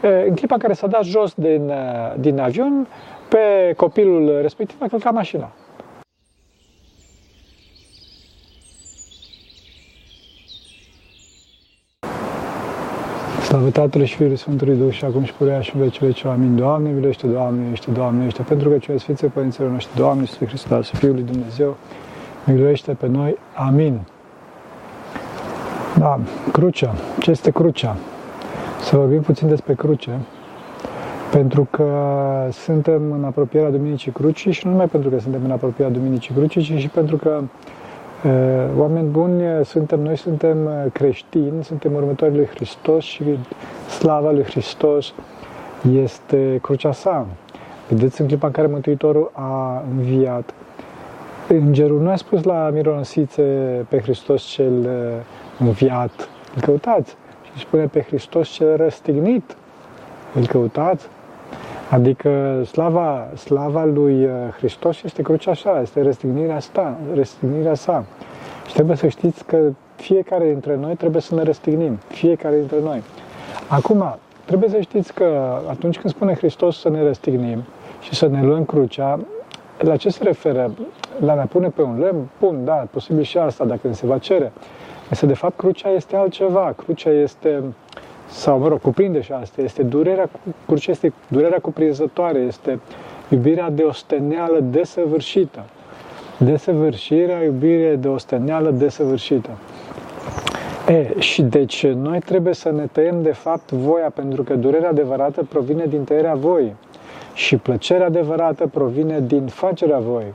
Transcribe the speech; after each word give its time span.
în 0.00 0.34
clipa 0.34 0.54
în 0.54 0.60
care 0.60 0.72
s-a 0.72 0.86
dat 0.86 1.04
jos 1.04 1.34
din, 1.34 1.72
din 2.18 2.38
avion, 2.38 2.86
pe 3.28 3.72
copilul 3.76 4.38
respectiv 4.40 4.76
a 4.80 4.86
călcat 4.88 5.12
mașina. 5.12 5.52
Slavă 13.46 13.70
Tatălui 13.70 14.06
și 14.06 14.16
Fiului 14.16 14.36
Sfântului 14.36 14.76
Duh 14.76 14.92
și 14.92 15.04
acum 15.04 15.24
și 15.24 15.32
purea 15.32 15.60
și 15.60 15.76
veci 15.76 15.98
veci. 15.98 16.24
Amin. 16.24 16.56
Doamne, 16.56 16.90
miluiește, 16.90 17.26
Doamne, 17.26 17.58
miluiește, 17.58 17.90
Doamne, 17.90 18.12
miluiește. 18.12 18.42
Pentru 18.42 18.68
că 18.68 18.78
cei 18.78 19.00
Sfințe 19.00 19.26
Părinților 19.26 19.70
noștri, 19.70 19.96
Doamne, 19.96 20.20
Iisuse 20.20 20.46
Hristos, 20.46 20.90
Fiul 20.90 21.14
lui 21.14 21.22
Dumnezeu, 21.22 21.76
miluiește 22.44 22.92
pe 22.92 23.06
noi. 23.06 23.36
Amin. 23.54 24.00
Da, 25.98 26.20
crucea. 26.52 26.94
Ce 27.20 27.30
este 27.30 27.50
crucea? 27.50 27.96
Să 28.80 28.96
vorbim 28.96 29.20
puțin 29.20 29.48
despre 29.48 29.74
cruce, 29.74 30.10
pentru 31.32 31.68
că 31.70 31.88
suntem 32.52 33.12
în 33.12 33.24
apropierea 33.24 33.70
Duminicii 33.70 34.12
Crucii 34.12 34.52
și 34.52 34.66
nu 34.66 34.70
numai 34.70 34.86
pentru 34.86 35.10
că 35.10 35.18
suntem 35.18 35.40
în 35.44 35.50
apropierea 35.50 35.94
Duminicii 35.94 36.34
Crucii, 36.34 36.62
ci 36.62 36.72
și 36.72 36.88
pentru 36.88 37.16
că 37.16 37.40
Oameni 38.76 39.08
buni, 39.08 39.42
suntem, 39.64 40.00
noi 40.00 40.16
suntem 40.16 40.56
creștini, 40.92 41.64
suntem 41.64 41.94
următorii 41.94 42.36
lui 42.36 42.46
Hristos 42.46 43.04
și 43.04 43.22
slava 43.98 44.30
lui 44.30 44.42
Hristos 44.42 45.12
este 45.92 46.58
crucea 46.62 46.92
sa. 46.92 47.26
Vedeți 47.88 48.20
în 48.20 48.26
clipa 48.26 48.46
în 48.46 48.52
care 48.52 48.66
Mântuitorul 48.66 49.30
a 49.32 49.82
înviat, 49.96 50.54
Îngerul 51.48 52.00
nu 52.00 52.10
a 52.10 52.16
spus 52.16 52.42
la 52.42 52.70
mironosițe 52.72 53.42
pe 53.88 54.00
Hristos 54.00 54.42
cel 54.42 54.88
înviat, 55.58 56.28
îl 56.54 56.60
căutați. 56.60 57.16
Și 57.56 57.62
spune 57.62 57.86
pe 57.86 58.00
Hristos 58.00 58.48
cel 58.48 58.76
răstignit, 58.76 59.56
îl 60.34 60.46
căutați. 60.46 61.06
Adică 61.90 62.62
slava, 62.64 63.26
slava 63.36 63.84
lui 63.84 64.24
uh, 64.24 64.30
Hristos 64.56 65.02
este 65.02 65.22
crucea 65.22 65.50
așa, 65.50 65.80
este 65.80 66.02
răstignirea, 66.02 66.60
sa, 66.60 66.96
răstignirea 67.14 67.74
sa. 67.74 68.04
Și 68.66 68.72
trebuie 68.72 68.96
să 68.96 69.08
știți 69.08 69.44
că 69.44 69.58
fiecare 69.96 70.44
dintre 70.48 70.76
noi 70.76 70.94
trebuie 70.94 71.22
să 71.22 71.34
ne 71.34 71.42
răstignim. 71.42 71.98
Fiecare 72.08 72.56
dintre 72.56 72.76
noi. 72.82 73.02
Acum, 73.68 74.16
trebuie 74.44 74.68
să 74.68 74.80
știți 74.80 75.14
că 75.14 75.58
atunci 75.68 75.98
când 75.98 76.14
spune 76.14 76.34
Hristos 76.34 76.78
să 76.78 76.88
ne 76.88 77.02
răstignim 77.02 77.62
și 78.00 78.14
să 78.14 78.26
ne 78.26 78.42
luăm 78.42 78.64
crucea, 78.64 79.18
la 79.78 79.96
ce 79.96 80.08
se 80.08 80.22
referă? 80.22 80.74
La 81.20 81.34
ne 81.34 81.44
pune 81.44 81.68
pe 81.68 81.82
un 81.82 81.98
lemn? 81.98 82.28
Bun, 82.40 82.64
da, 82.64 82.86
posibil 82.90 83.22
și 83.22 83.38
asta, 83.38 83.64
dacă 83.64 83.92
se 83.92 84.06
va 84.06 84.18
cere. 84.18 84.52
Însă, 85.10 85.26
de 85.26 85.34
fapt, 85.34 85.56
crucea 85.56 85.90
este 85.90 86.16
altceva. 86.16 86.74
Crucea 86.76 87.10
este 87.10 87.62
sau 88.28 88.58
mă 88.58 88.68
rog, 88.68 88.80
cuprinde 88.80 89.20
și 89.20 89.32
asta, 89.32 89.62
este 89.62 89.82
durerea, 89.82 90.28
cruce 90.66 90.90
este 90.90 91.12
durerea 91.28 91.58
cuprinzătoare, 91.58 92.38
este 92.38 92.80
iubirea 93.28 93.70
de 93.70 93.82
osteneală 93.82 94.60
desăvârșită. 94.60 95.64
Desăvârșirea, 96.38 97.42
iubire 97.42 97.96
de 97.96 98.08
osteneală 98.08 98.70
desăvârșită. 98.70 99.50
E, 100.88 101.20
și 101.20 101.42
deci 101.42 101.86
noi 101.86 102.18
trebuie 102.18 102.54
să 102.54 102.70
ne 102.70 102.86
tăiem 102.92 103.22
de 103.22 103.32
fapt 103.32 103.70
voia, 103.70 104.10
pentru 104.14 104.42
că 104.42 104.54
durerea 104.54 104.88
adevărată 104.88 105.46
provine 105.48 105.86
din 105.86 106.04
tăierea 106.04 106.34
voii 106.34 106.74
și 107.34 107.56
plăcerea 107.56 108.06
adevărată 108.06 108.66
provine 108.66 109.20
din 109.20 109.46
facerea 109.46 109.98
voii. 109.98 110.34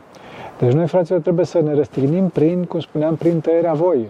Deci 0.60 0.72
noi, 0.72 0.88
fraților, 0.88 1.20
trebuie 1.20 1.46
să 1.46 1.62
ne 1.62 1.74
răstignim 1.74 2.28
prin, 2.28 2.64
cum 2.64 2.80
spuneam, 2.80 3.16
prin 3.16 3.40
tăierea 3.40 3.74
voii. 3.74 4.08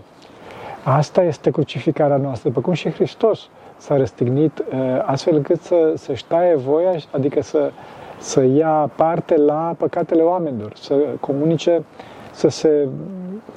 Asta 0.83 1.23
este 1.23 1.51
crucificarea 1.51 2.17
noastră, 2.17 2.49
după 2.49 2.61
cum 2.61 2.73
și 2.73 2.91
Hristos 2.91 3.49
s-a 3.77 3.97
răstignit 3.97 4.59
uh, 4.59 5.03
astfel 5.05 5.35
încât 5.35 5.61
să, 5.61 5.93
să-și 5.95 6.25
taie 6.25 6.55
voia, 6.55 6.91
adică 7.11 7.41
să, 7.41 7.71
să 8.19 8.43
ia 8.43 8.91
parte 8.95 9.37
la 9.37 9.75
păcatele 9.77 10.21
oamenilor, 10.21 10.71
să 10.75 10.95
comunice, 11.19 11.83
să 12.31 12.47
se, 12.47 12.87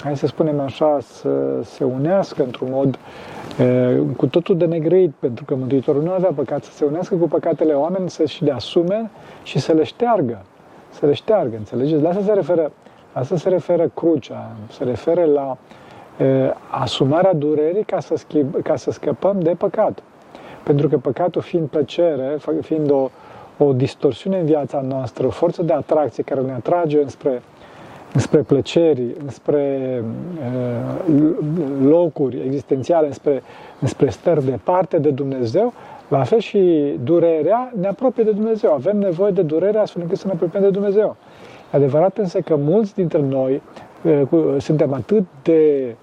hai 0.02 0.16
să 0.16 0.26
spunem 0.26 0.60
așa, 0.60 0.98
să 1.00 1.60
se 1.62 1.84
unească 1.84 2.42
într-un 2.42 2.68
mod 2.70 2.98
uh, 3.60 4.02
cu 4.16 4.26
totul 4.26 4.56
de 4.56 4.64
negrăit, 4.64 5.12
pentru 5.18 5.44
că 5.44 5.54
Mântuitorul 5.54 6.02
nu 6.02 6.12
avea 6.12 6.30
păcat, 6.34 6.64
să 6.64 6.72
se 6.72 6.84
unească 6.84 7.14
cu 7.14 7.28
păcatele 7.28 7.72
oameni, 7.72 8.10
să-și 8.10 8.44
le 8.44 8.52
asume 8.52 9.10
și 9.42 9.58
să 9.58 9.72
le 9.72 9.84
șteargă. 9.84 10.42
Să 10.90 11.06
le 11.06 11.12
șteargă, 11.12 11.56
înțelegeți? 11.56 12.02
La 12.02 12.08
asta 12.08 12.22
se 12.22 12.32
referă, 12.32 12.72
la 13.14 13.20
asta 13.20 13.36
se 13.36 13.48
referă 13.48 13.90
crucea, 13.94 14.50
se 14.70 14.84
referă 14.84 15.24
la 15.24 15.50
uh, 15.50 15.56
asumarea 16.70 17.32
durerii 17.34 17.84
ca 17.84 18.00
să, 18.00 18.16
schimb, 18.16 18.62
ca 18.62 18.76
să 18.76 18.90
scăpăm 18.90 19.40
de 19.40 19.50
păcat. 19.50 20.02
Pentru 20.62 20.88
că 20.88 20.96
păcatul 20.96 21.42
fiind 21.42 21.68
plăcere, 21.68 22.36
fiind 22.60 22.90
o, 22.90 23.10
o 23.58 23.72
distorsiune 23.72 24.38
în 24.38 24.44
viața 24.44 24.80
noastră, 24.80 25.26
o 25.26 25.30
forță 25.30 25.62
de 25.62 25.72
atracție 25.72 26.22
care 26.22 26.40
ne 26.40 26.52
atrage 26.52 27.02
înspre, 27.02 27.42
înspre 28.12 28.40
plăceri, 28.40 29.02
înspre 29.22 30.02
uh, 31.08 31.20
locuri 31.82 32.42
existențiale, 32.44 33.06
înspre, 33.06 33.42
înspre 33.80 34.10
stări 34.10 34.44
departe 34.44 34.98
de 34.98 35.10
Dumnezeu, 35.10 35.72
la 36.08 36.24
fel 36.24 36.38
și 36.38 36.94
durerea 37.04 37.72
ne 37.80 37.86
apropie 37.86 38.24
de 38.24 38.30
Dumnezeu. 38.30 38.72
Avem 38.72 38.98
nevoie 38.98 39.32
de 39.32 39.42
durere 39.42 39.78
astfel 39.78 40.02
încât 40.02 40.18
să 40.18 40.26
ne 40.26 40.32
apropiem 40.32 40.62
de 40.62 40.70
Dumnezeu. 40.70 41.16
E 41.72 41.76
adevărat 41.76 42.18
însă 42.18 42.40
că 42.40 42.56
mulți 42.56 42.94
dintre 42.94 43.20
noi 43.20 43.62
uh, 44.02 44.56
suntem 44.58 44.92
atât 44.92 45.24
de 45.42 45.94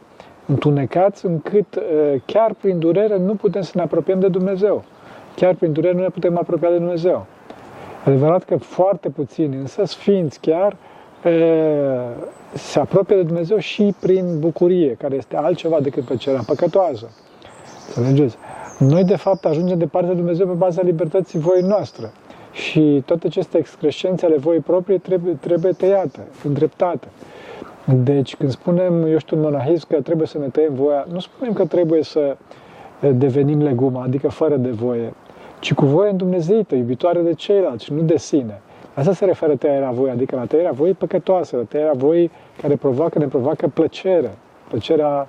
întunecați 0.51 1.25
încât 1.25 1.79
chiar 2.25 2.53
prin 2.61 2.79
durere 2.79 3.17
nu 3.17 3.35
putem 3.35 3.61
să 3.61 3.71
ne 3.75 3.81
apropiem 3.81 4.19
de 4.19 4.27
Dumnezeu. 4.27 4.83
Chiar 5.35 5.53
prin 5.53 5.71
durere 5.71 5.93
nu 5.93 6.01
ne 6.01 6.09
putem 6.09 6.37
apropia 6.37 6.69
de 6.69 6.77
Dumnezeu. 6.77 7.25
Adevărat 8.05 8.43
că 8.43 8.57
foarte 8.57 9.09
puțini, 9.09 9.55
însă 9.55 9.85
sfinți 9.85 10.39
chiar, 10.39 10.75
se 12.53 12.79
apropie 12.79 13.15
de 13.15 13.21
Dumnezeu 13.23 13.57
și 13.57 13.95
prin 13.99 14.39
bucurie, 14.39 14.93
care 14.93 15.15
este 15.15 15.35
altceva 15.35 15.79
decât 15.79 16.03
plăcerea 16.03 16.41
păcătoasă. 16.45 17.09
Înțelegeți? 17.87 18.37
Noi, 18.79 19.03
de 19.03 19.15
fapt, 19.15 19.45
ajungem 19.45 19.77
de 19.77 19.85
partea 19.85 20.09
de 20.11 20.15
Dumnezeu 20.15 20.47
pe 20.47 20.53
baza 20.53 20.81
libertății 20.81 21.39
voii 21.39 21.63
noastre. 21.63 22.11
Și 22.51 23.03
toate 23.05 23.27
aceste 23.27 23.57
excrescențe 23.57 24.25
ale 24.25 24.37
voii 24.37 24.59
proprii 24.59 24.99
trebuie, 24.99 25.33
trebuie 25.33 25.71
tăiate, 25.71 26.19
îndreptate. 26.43 27.07
Deci, 27.85 28.35
când 28.35 28.51
spunem, 28.51 29.05
eu 29.05 29.17
știu, 29.17 29.35
în 29.35 29.41
monahism 29.41 29.87
că 29.87 30.01
trebuie 30.01 30.27
să 30.27 30.37
ne 30.37 30.47
tăiem 30.47 30.73
voia, 30.73 31.05
nu 31.11 31.19
spunem 31.19 31.53
că 31.53 31.65
trebuie 31.65 32.03
să 32.03 32.37
devenim 32.99 33.61
leguma, 33.61 34.03
adică 34.03 34.29
fără 34.29 34.55
de 34.55 34.69
voie, 34.69 35.13
ci 35.59 35.73
cu 35.73 35.85
voie 35.85 36.09
îndumnezeită, 36.09 36.75
iubitoare 36.75 37.21
de 37.21 37.33
ceilalți, 37.33 37.93
nu 37.93 38.01
de 38.01 38.17
sine. 38.17 38.61
Asta 38.93 39.13
se 39.13 39.25
referă 39.25 39.55
tăierea 39.55 39.91
voii, 39.91 40.11
adică 40.11 40.35
la 40.35 40.45
tăierea 40.45 40.71
voii 40.71 40.93
păcătoasă, 40.93 41.55
la 41.57 41.63
tăierea 41.63 41.93
voii 41.95 42.31
care 42.61 42.75
provoacă, 42.75 43.19
ne 43.19 43.27
provoacă 43.27 43.67
plăcere, 43.67 44.31
plăcerea 44.67 45.27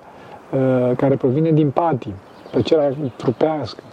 uh, 0.53 0.95
care 0.95 1.15
provine 1.15 1.51
din 1.51 1.69
patii, 1.69 2.15
plăcerea 2.51 2.93
trupească. 3.15 3.83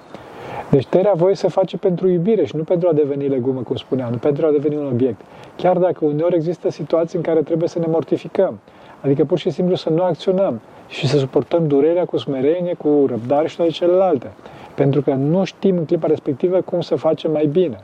Deci 0.71 0.87
tăierea 0.87 1.13
voii 1.15 1.37
se 1.37 1.49
face 1.49 1.77
pentru 1.77 2.09
iubire 2.09 2.45
și 2.45 2.57
nu 2.57 2.63
pentru 2.63 2.89
a 2.89 2.93
deveni 2.93 3.29
legumă, 3.29 3.61
cum 3.61 3.77
spuneam, 3.77 4.11
nu 4.11 4.17
pentru 4.17 4.47
a 4.47 4.51
deveni 4.51 4.77
un 4.77 4.87
obiect. 4.93 5.21
Chiar 5.57 5.77
dacă 5.77 6.05
uneori 6.05 6.35
există 6.35 6.71
situații 6.71 7.17
în 7.17 7.25
care 7.25 7.41
trebuie 7.41 7.69
să 7.69 7.79
ne 7.79 7.87
mortificăm, 7.89 8.59
adică 9.01 9.25
pur 9.25 9.39
și 9.39 9.51
simplu 9.51 9.75
să 9.75 9.91
nu 9.91 10.03
acționăm 10.03 10.61
și 10.89 11.07
să 11.09 11.19
suportăm 11.19 11.67
durerea 11.67 12.05
cu 12.05 12.17
smerenie, 12.17 12.75
cu 12.75 13.05
răbdare 13.09 13.49
și 13.49 13.57
toate 13.57 13.71
celelalte. 13.71 14.31
Pentru 14.75 15.03
că 15.03 15.11
nu 15.11 15.45
știm 15.45 15.77
în 15.77 15.85
clipa 15.85 16.07
respectivă 16.07 16.61
cum 16.61 16.81
să 16.81 16.95
facem 16.95 17.31
mai 17.31 17.47
bine. 17.47 17.81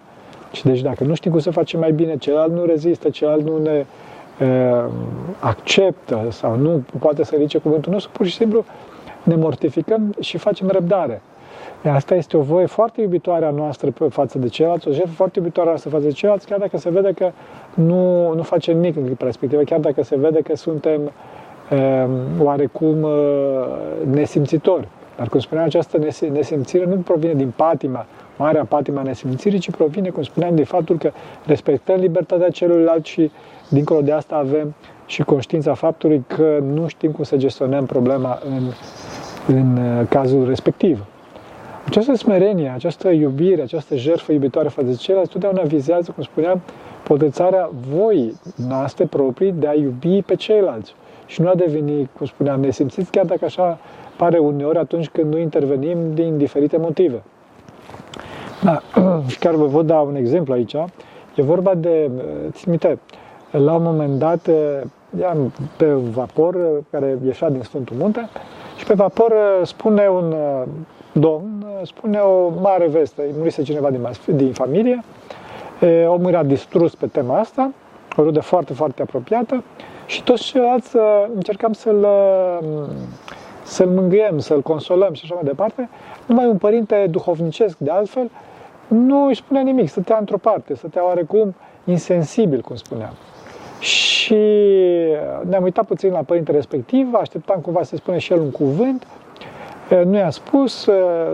Și 0.53 0.65
deci 0.65 0.81
dacă 0.81 1.05
nu 1.05 1.15
știm 1.15 1.31
cum 1.31 1.41
să 1.41 1.51
facem 1.51 1.81
mai 1.81 1.93
bine, 1.93 2.17
celălalt 2.17 2.53
nu 2.53 2.65
rezistă, 2.65 3.09
celălalt 3.11 3.43
nu 3.43 3.59
ne 3.63 3.85
uh, 4.41 4.91
acceptă 5.41 6.27
sau 6.31 6.57
nu 6.57 6.85
poate 6.99 7.25
să 7.25 7.35
ridice 7.35 7.59
cuvântul 7.59 7.93
nostru, 7.93 8.11
pur 8.13 8.27
și 8.27 8.35
simplu 8.35 8.65
ne 9.23 9.35
mortificăm 9.35 10.15
și 10.21 10.39
facem 10.39 10.69
răbdare. 10.69 11.23
Asta 11.85 12.15
este 12.15 12.37
o 12.37 12.41
voie 12.41 12.67
foarte 12.67 13.01
iubitoare 13.01 13.45
a 13.45 13.51
noastră 13.51 13.93
față 14.09 14.39
de 14.39 14.49
ceilalți, 14.49 14.89
o 14.89 14.93
jertfă 14.93 15.15
foarte 15.15 15.39
iubitoare 15.39 15.69
a 15.69 15.71
noastră 15.71 15.91
față 15.91 16.05
de 16.05 16.13
ceilalți, 16.13 16.47
chiar 16.47 16.59
dacă 16.59 16.79
se 16.79 16.91
vede 16.91 17.13
că 17.13 17.31
nu, 17.75 18.33
nu 18.35 18.43
facem 18.43 18.77
nimic 18.79 18.97
în 18.97 19.05
clipa 19.05 19.25
respectivă, 19.25 19.63
chiar 19.63 19.81
dacă 19.81 20.03
se 20.03 20.17
vede 20.17 20.41
că 20.41 20.57
suntem 20.57 21.01
uh, 21.71 22.05
oarecum 22.41 23.03
uh, 23.03 23.11
nesimțitori. 24.11 24.89
Dar, 25.17 25.29
cum 25.29 25.41
spuneam, 25.41 25.67
această 25.67 25.99
nesimțire 26.33 26.85
nu 26.85 26.97
provine 26.97 27.35
din 27.35 27.53
patima, 27.57 28.07
marea 28.37 28.65
patima 28.65 29.03
nesimțirii, 29.03 29.59
ci 29.59 29.71
provine, 29.71 30.09
cum 30.09 30.23
spuneam, 30.23 30.55
din 30.55 30.65
faptul 30.65 30.99
că 30.99 31.11
respectăm 31.47 31.97
libertatea 31.97 32.51
celuilalt 32.51 33.05
și, 33.05 33.31
dincolo 33.69 34.01
de 34.01 34.13
asta, 34.13 34.37
avem 34.37 34.75
și 35.07 35.23
conștiința 35.23 35.75
faptului 35.75 36.25
că 36.27 36.59
nu 36.75 36.87
știm 36.87 37.11
cum 37.11 37.25
să 37.25 37.37
gestionăm 37.37 37.87
problema 37.87 38.39
în, 38.45 38.63
în 39.57 39.77
uh, 39.77 40.07
cazul 40.09 40.47
respectiv. 40.47 41.05
Această 41.87 42.15
smerenie, 42.15 42.69
această 42.75 43.09
iubire, 43.09 43.63
această 43.63 43.97
jertfă 43.97 44.33
iubitoare 44.33 44.69
față 44.69 44.87
de 44.87 44.95
ceilalți, 44.95 45.31
totdeauna 45.31 45.63
vizează, 45.63 46.13
cum 46.15 46.23
spuneam, 46.23 46.61
potențarea 47.03 47.71
voii 47.91 48.41
noastre 48.69 49.05
proprii 49.05 49.53
de 49.53 49.67
a 49.69 49.75
iubi 49.75 50.23
pe 50.23 50.35
ceilalți 50.35 50.95
și 51.27 51.41
nu 51.41 51.49
a 51.49 51.55
deveni, 51.55 52.11
cum 52.17 52.27
spuneam, 52.27 52.61
nesimțiți, 52.61 53.11
chiar 53.11 53.25
dacă 53.25 53.45
așa 53.45 53.79
pare 54.17 54.39
uneori 54.39 54.79
atunci 54.79 55.09
când 55.09 55.33
nu 55.33 55.39
intervenim 55.39 56.15
din 56.15 56.37
diferite 56.37 56.77
motive. 56.77 57.23
Da, 58.63 58.83
chiar 59.41 59.55
vă 59.55 59.67
vă 59.67 59.83
da 59.83 60.01
un 60.01 60.17
exemplu 60.17 60.53
aici. 60.53 60.75
E 61.35 61.43
vorba 61.43 61.75
de, 61.75 62.11
țin 62.51 62.71
minte, 62.71 62.99
la 63.51 63.75
un 63.75 63.83
moment 63.83 64.19
dat, 64.19 64.51
eram 65.21 65.53
pe 65.77 65.87
vapor 65.87 66.83
care 66.91 67.19
ieșea 67.25 67.51
din 67.51 67.63
Sfântul 67.63 67.97
Munte 67.99 68.29
și 68.77 68.85
pe 68.85 68.95
vapor 68.95 69.35
spune 69.63 70.09
un 70.09 70.35
domn, 71.19 71.67
spune 71.83 72.19
o 72.19 72.49
mare 72.61 72.87
veste, 72.87 73.23
îi 73.23 73.35
murise 73.37 73.63
cineva 73.63 73.91
din, 73.91 74.09
din 74.27 74.53
familie, 74.53 75.05
omul 76.07 76.29
era 76.29 76.43
distrus 76.43 76.95
pe 76.95 77.07
tema 77.07 77.39
asta, 77.39 77.73
o 78.17 78.23
rudă 78.23 78.41
foarte, 78.41 78.73
foarte 78.73 79.03
apropiată 79.03 79.63
și 80.07 80.23
toți 80.23 80.43
ceilalți 80.43 80.97
încercam 81.35 81.73
să-l, 81.73 82.07
să-l 83.63 83.89
mângâiem, 83.89 84.39
să-l 84.39 84.63
consolăm 84.63 85.13
și 85.13 85.21
așa 85.25 85.35
mai 85.35 85.45
departe. 85.45 85.89
Numai 86.27 86.47
un 86.47 86.57
părinte 86.57 87.07
duhovnicesc, 87.11 87.79
de 87.79 87.91
altfel, 87.91 88.31
nu 88.89 89.27
îi 89.27 89.37
spunea 89.37 89.63
nimic, 89.63 89.89
stătea 89.89 90.17
într-o 90.19 90.37
parte, 90.37 90.75
stătea 90.75 91.07
oarecum 91.07 91.55
insensibil, 91.85 92.61
cum 92.61 92.77
spuneam. 92.77 93.13
Și 93.79 94.37
ne-am 95.49 95.63
uitat 95.63 95.87
puțin 95.87 96.13
la 96.13 96.23
părinte 96.23 96.53
respectiv, 96.53 97.15
așteptam 97.15 97.61
cumva 97.61 97.83
să 97.83 97.97
spune 97.97 98.19
și 98.19 98.33
el 98.33 98.41
un 98.41 98.51
cuvânt, 98.51 99.07
nu 100.05 100.17
i-a 100.17 100.31
spus, 100.31 100.89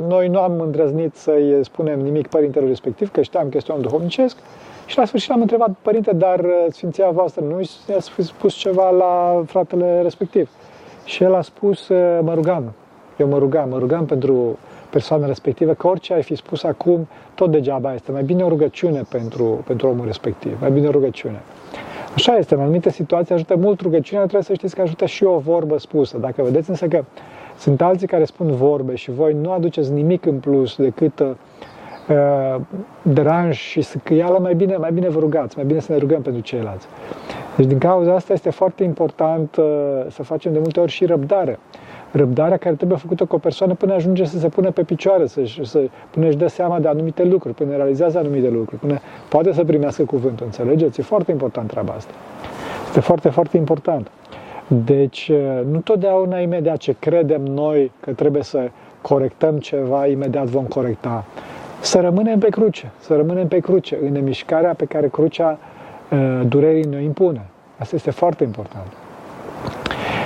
noi 0.09 0.29
nu 0.29 0.39
am 0.41 0.61
îndrăznit 0.61 1.15
să-i 1.15 1.59
spunem 1.63 2.01
nimic 2.01 2.27
părintelui 2.27 2.69
respectiv, 2.69 3.11
că 3.11 3.23
știam 3.23 3.49
că 3.49 3.57
este 3.57 3.73
un 3.73 3.81
duhovnicesc, 3.81 4.37
și 4.87 4.99
la 4.99 5.05
sfârșit 5.05 5.31
am 5.31 5.41
întrebat, 5.41 5.71
părinte, 5.83 6.13
dar 6.13 6.45
Sfinția 6.69 7.11
voastră 7.11 7.45
nu 7.45 7.61
i-a 7.91 8.01
spus 8.01 8.55
ceva 8.55 8.91
la 8.91 9.43
fratele 9.47 10.01
respectiv? 10.03 10.51
Și 11.05 11.23
el 11.23 11.35
a 11.35 11.41
spus, 11.41 11.89
mă 12.21 12.35
rugam, 12.35 12.73
eu 13.17 13.29
mă 13.29 13.39
rugam, 13.39 13.69
mă 13.69 13.79
rugam 13.79 14.07
pentru 14.07 14.59
persoana 14.91 15.27
respectivă, 15.27 15.73
că 15.73 15.87
orice 15.87 16.13
ai 16.13 16.23
fi 16.23 16.35
spus 16.35 16.63
acum, 16.63 17.09
tot 17.35 17.51
degeaba 17.51 17.95
este. 17.95 18.13
Mai 18.13 18.23
bine 18.23 18.43
o 18.43 18.49
rugăciune 18.49 19.03
pentru, 19.09 19.45
pentru 19.67 19.89
omul 19.89 20.07
respectiv, 20.07 20.57
mai 20.61 20.71
bine 20.71 20.87
o 20.87 20.91
rugăciune. 20.91 21.41
Așa 22.15 22.37
este, 22.37 22.55
în 22.55 22.61
anumite 22.61 22.91
situații 22.91 23.35
ajută 23.35 23.57
mult 23.57 23.81
rugăciunea, 23.81 24.23
trebuie 24.23 24.45
să 24.45 24.55
știți 24.55 24.75
că 24.75 24.81
ajută 24.81 25.07
și 25.07 25.25
o 25.25 25.39
vorbă 25.39 25.79
spusă. 25.79 26.19
Dacă 26.19 26.43
vedeți 26.43 26.71
însă 26.71 26.87
că 26.87 27.05
sunt 27.63 27.83
alții 27.83 28.07
care 28.07 28.25
spun 28.25 28.51
vorbe 28.51 28.95
și 28.95 29.11
voi 29.11 29.37
nu 29.41 29.53
aduceți 29.53 29.93
nimic 29.93 30.27
în 30.27 30.39
plus 30.39 30.77
decât 30.77 31.19
uh, 31.21 32.61
deranj 33.03 33.57
și 33.57 33.81
scâială, 33.81 34.39
mai 34.39 34.55
bine, 34.55 34.77
mai 34.77 34.93
bine 34.93 35.09
vă 35.09 35.19
rugați, 35.19 35.57
mai 35.57 35.67
bine 35.67 35.81
să 35.81 35.93
ne 35.93 35.99
rugăm 35.99 36.23
pentru 36.23 36.43
ceilalți. 36.43 36.87
Deci 37.57 37.67
din 37.67 37.79
cauza 37.79 38.15
asta 38.15 38.33
este 38.33 38.51
foarte 38.51 38.85
important 38.85 39.57
uh, 39.57 39.65
să 40.09 40.23
facem 40.23 40.53
de 40.53 40.59
multe 40.59 40.81
ori 40.81 40.91
și 40.91 41.05
răbdare 41.05 41.59
răbdarea 42.13 42.57
care 42.57 42.75
trebuie 42.75 42.99
făcută 42.99 43.25
cu 43.25 43.35
o 43.35 43.39
persoană 43.39 43.75
până 43.75 43.95
ajunge 43.95 44.25
să 44.25 44.39
se 44.39 44.49
pună 44.49 44.71
pe 44.71 44.83
picioare, 44.83 45.27
să, 45.27 45.41
să, 45.63 45.83
până 46.11 46.27
își 46.27 46.37
dă 46.37 46.47
seama 46.47 46.79
de 46.79 46.89
anumite 46.89 47.25
lucruri, 47.25 47.55
până 47.55 47.77
realizează 47.77 48.19
anumite 48.19 48.49
lucruri, 48.49 48.81
până 48.81 48.99
poate 49.29 49.53
să 49.53 49.65
primească 49.65 50.05
cuvântul. 50.05 50.47
Înțelegeți? 50.47 51.01
E 51.01 51.03
foarte 51.03 51.31
important 51.31 51.71
treaba 51.71 51.93
asta. 51.93 52.13
Este 52.87 53.01
foarte, 53.01 53.29
foarte 53.29 53.57
important. 53.57 54.11
Deci, 54.85 55.33
nu 55.71 55.79
totdeauna 55.79 56.39
imediat 56.39 56.77
ce 56.77 56.97
credem 56.99 57.43
noi 57.43 57.93
că 58.01 58.13
trebuie 58.13 58.43
să 58.43 58.71
corectăm 59.01 59.59
ceva, 59.59 60.07
imediat 60.07 60.45
vom 60.45 60.65
corecta. 60.65 61.25
Să 61.81 62.01
rămânem 62.01 62.39
pe 62.39 62.49
cruce, 62.49 62.91
să 62.99 63.15
rămânem 63.17 63.49
pe 63.49 63.59
cruce, 63.59 63.99
în 64.03 64.23
mișcarea 64.23 64.75
pe 64.75 64.85
care 64.85 65.09
crucea 65.09 65.59
durerii 66.47 66.85
ne 66.85 67.03
impune. 67.03 67.47
Asta 67.79 67.97
este 67.97 68.11
foarte 68.11 68.45
important. 68.45 68.87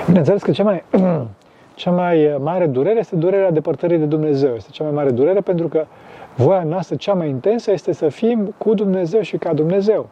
Bineînțeles 0.06 0.42
că 0.42 0.50
cea 0.50 0.62
mai 0.62 0.84
cea 1.74 1.90
mai 1.90 2.36
mare 2.40 2.66
durere 2.66 2.98
este 2.98 3.16
durerea 3.16 3.50
depărtării 3.50 3.98
de 3.98 4.04
Dumnezeu. 4.04 4.54
Este 4.54 4.70
cea 4.70 4.84
mai 4.84 4.92
mare 4.92 5.10
durere 5.10 5.40
pentru 5.40 5.68
că 5.68 5.84
voia 6.34 6.62
noastră 6.62 6.96
cea 6.96 7.14
mai 7.14 7.28
intensă 7.28 7.70
este 7.70 7.92
să 7.92 8.08
fim 8.08 8.54
cu 8.58 8.74
Dumnezeu 8.74 9.20
și 9.20 9.36
ca 9.36 9.52
Dumnezeu. 9.52 10.08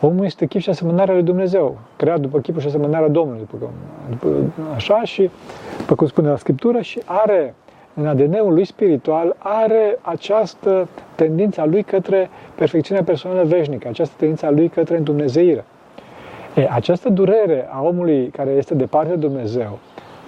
Omul 0.00 0.24
este 0.24 0.46
chip 0.46 0.60
și 0.60 0.70
asemănarea 0.70 1.14
lui 1.14 1.22
Dumnezeu, 1.22 1.78
creat 1.96 2.20
după 2.20 2.38
chipul 2.38 2.60
și 2.60 2.66
asemănarea 2.66 3.08
Domnului, 3.08 3.46
după, 3.50 3.70
după, 4.10 4.28
așa 4.74 5.02
și, 5.02 5.30
după 5.78 5.94
cum 5.94 6.06
spune 6.06 6.28
la 6.28 6.36
Scriptură, 6.36 6.80
și 6.80 7.00
are 7.04 7.54
în 7.94 8.06
ADN-ul 8.06 8.52
lui 8.52 8.64
spiritual, 8.64 9.36
are 9.38 9.98
această 10.02 10.88
tendință 11.14 11.60
a 11.60 11.64
lui 11.64 11.82
către 11.82 12.30
perfecțiunea 12.54 13.04
personală 13.04 13.44
veșnică, 13.44 13.88
această 13.88 14.14
tendință 14.18 14.46
a 14.46 14.50
lui 14.50 14.68
către 14.68 14.98
Dumnezeire. 14.98 15.64
E, 16.54 16.68
această 16.70 17.08
durere 17.08 17.68
a 17.70 17.82
omului 17.82 18.28
care 18.28 18.50
este 18.50 18.74
departe 18.74 19.08
de 19.08 19.26
Dumnezeu, 19.26 19.78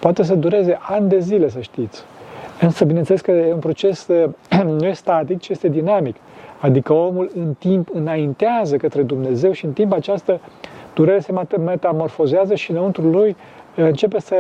Poate 0.00 0.23
să 0.23 0.35
dureze 0.35 0.79
ani 0.81 1.09
de 1.09 1.19
zile, 1.19 1.49
să 1.49 1.61
știți. 1.61 2.05
Însă, 2.60 2.84
bineînțeles 2.84 3.20
că 3.20 3.31
e 3.31 3.52
un 3.52 3.58
proces 3.58 4.06
nu 4.64 4.87
este 4.87 4.93
static, 4.93 5.40
ci 5.40 5.49
este 5.49 5.69
dinamic. 5.69 6.16
Adică 6.60 6.93
omul 6.93 7.31
în 7.34 7.55
timp 7.58 7.88
înaintează 7.93 8.76
către 8.76 9.02
Dumnezeu 9.02 9.52
și 9.52 9.64
în 9.64 9.72
timp 9.72 9.93
această 9.93 10.40
durere 10.94 11.20
se 11.20 11.32
metamorfozează 11.58 12.55
și 12.55 12.70
înăuntru 12.70 13.02
lui 13.02 13.37
începe 13.75 14.20
să 14.20 14.37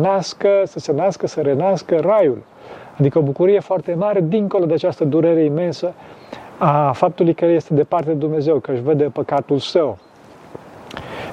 nască, 0.00 0.48
să 0.64 0.78
se 0.78 0.92
nască, 0.92 1.26
să 1.26 1.40
renască 1.40 1.96
raiul. 1.96 2.42
Adică 2.98 3.18
o 3.18 3.22
bucurie 3.22 3.60
foarte 3.60 3.94
mare 3.94 4.24
dincolo 4.28 4.64
de 4.64 4.72
această 4.72 5.04
durere 5.04 5.44
imensă 5.44 5.92
a 6.58 6.92
faptului 6.92 7.34
că 7.34 7.44
este 7.44 7.74
departe 7.74 8.06
de 8.06 8.18
Dumnezeu, 8.18 8.58
că 8.58 8.70
își 8.70 8.82
vede 8.82 9.04
păcatul 9.04 9.58
său. 9.58 9.98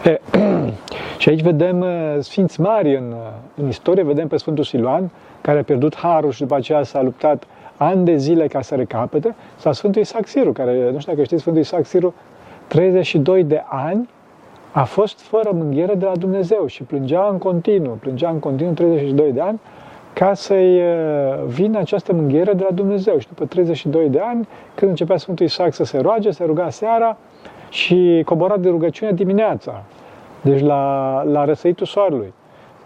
E, 0.03 0.19
și 1.17 1.29
aici 1.29 1.41
vedem 1.41 1.79
uh, 1.79 2.15
sfinți 2.19 2.61
mari 2.61 2.95
în, 2.95 3.11
uh, 3.11 3.61
în 3.61 3.67
istorie, 3.67 4.03
vedem 4.03 4.27
pe 4.27 4.37
Sfântul 4.37 4.63
Siluan, 4.63 5.11
care 5.41 5.59
a 5.59 5.63
pierdut 5.63 5.95
harul 5.95 6.31
și 6.31 6.39
după 6.39 6.55
aceea 6.55 6.83
s-a 6.83 7.01
luptat 7.01 7.43
ani 7.77 8.05
de 8.05 8.15
zile 8.15 8.47
ca 8.47 8.61
să 8.61 8.75
recapete, 8.75 9.35
sau 9.55 9.73
Sfântul 9.73 10.01
Isaac 10.01 10.27
Siru, 10.27 10.51
care, 10.51 10.89
nu 10.91 10.99
știu 10.99 11.11
dacă 11.11 11.23
știți, 11.23 11.41
Sfântul 11.41 11.61
Isaac 11.61 11.85
Siru, 11.85 12.13
32 12.67 13.43
de 13.43 13.63
ani 13.67 14.09
a 14.71 14.83
fost 14.83 15.19
fără 15.19 15.49
mânghiere 15.53 15.93
de 15.93 16.05
la 16.05 16.15
Dumnezeu 16.15 16.65
și 16.65 16.83
plângea 16.83 17.27
în 17.31 17.37
continuu, 17.37 17.93
plângea 17.93 18.29
în 18.29 18.39
continuu 18.39 18.73
32 18.73 19.31
de 19.31 19.41
ani 19.41 19.59
ca 20.13 20.33
să-i 20.33 20.77
uh, 20.77 21.43
vină 21.47 21.79
această 21.79 22.13
mânghiere 22.13 22.53
de 22.53 22.63
la 22.69 22.75
Dumnezeu. 22.75 23.17
Și 23.17 23.27
după 23.27 23.45
32 23.45 24.09
de 24.09 24.19
ani, 24.19 24.47
când 24.75 24.91
începea 24.91 25.17
Sfântul 25.17 25.45
Isaac 25.45 25.73
să 25.73 25.83
se 25.83 25.97
roage, 25.97 26.31
se 26.31 26.43
ruga 26.43 26.69
seara 26.69 27.17
și 27.75 28.21
cobora 28.25 28.57
de 28.57 28.69
rugăciune 28.69 29.11
dimineața. 29.11 29.83
Deci 30.41 30.61
la, 30.61 31.23
la 31.23 31.45
răsăritul 31.45 31.85
soarelui. 31.85 32.33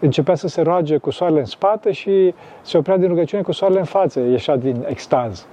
Începea 0.00 0.34
să 0.34 0.48
se 0.48 0.62
roage 0.62 0.96
cu 0.96 1.10
soarele 1.10 1.38
în 1.38 1.44
spate 1.44 1.92
și 1.92 2.34
se 2.62 2.78
oprea 2.78 2.96
din 2.96 3.08
rugăciune 3.08 3.42
cu 3.42 3.52
soarele 3.52 3.78
în 3.78 3.84
față, 3.84 4.20
ieșea 4.20 4.56
din 4.56 4.84
extaz. 4.88 5.46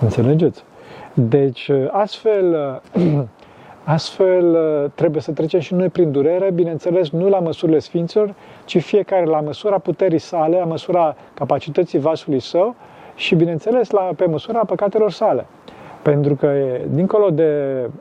Înțelegeți? 0.00 0.64
Deci, 1.14 1.70
astfel, 1.90 2.80
astfel 3.96 4.56
trebuie 4.94 5.22
să 5.22 5.32
trecem 5.32 5.60
și 5.60 5.74
noi 5.74 5.88
prin 5.88 6.12
durere, 6.12 6.50
bineînțeles, 6.50 7.10
nu 7.10 7.28
la 7.28 7.38
măsurile 7.38 7.78
Sfinților, 7.78 8.34
ci 8.64 8.82
fiecare 8.82 9.24
la 9.24 9.40
măsura 9.40 9.78
puterii 9.78 10.18
sale, 10.18 10.58
la 10.58 10.64
măsura 10.64 11.16
capacității 11.34 11.98
vasului 11.98 12.40
său 12.40 12.74
și, 13.14 13.34
bineînțeles, 13.34 13.90
la, 13.90 14.10
pe 14.16 14.26
măsura 14.26 14.64
păcatelor 14.64 15.10
sale. 15.10 15.46
Pentru 16.02 16.34
că, 16.34 16.52
dincolo 16.88 17.30
de 17.30 17.52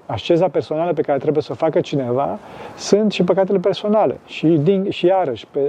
asceza 0.05 0.47
personală 0.47 0.93
pe 0.93 1.01
care 1.01 1.17
trebuie 1.17 1.43
să 1.43 1.51
o 1.51 1.55
facă 1.55 1.79
cineva, 1.79 2.39
sunt 2.77 3.11
și 3.11 3.23
păcatele 3.23 3.57
personale. 3.57 4.17
Și, 4.25 4.47
din, 4.47 4.89
și 4.89 5.05
iarăși, 5.05 5.47
pe, 5.51 5.59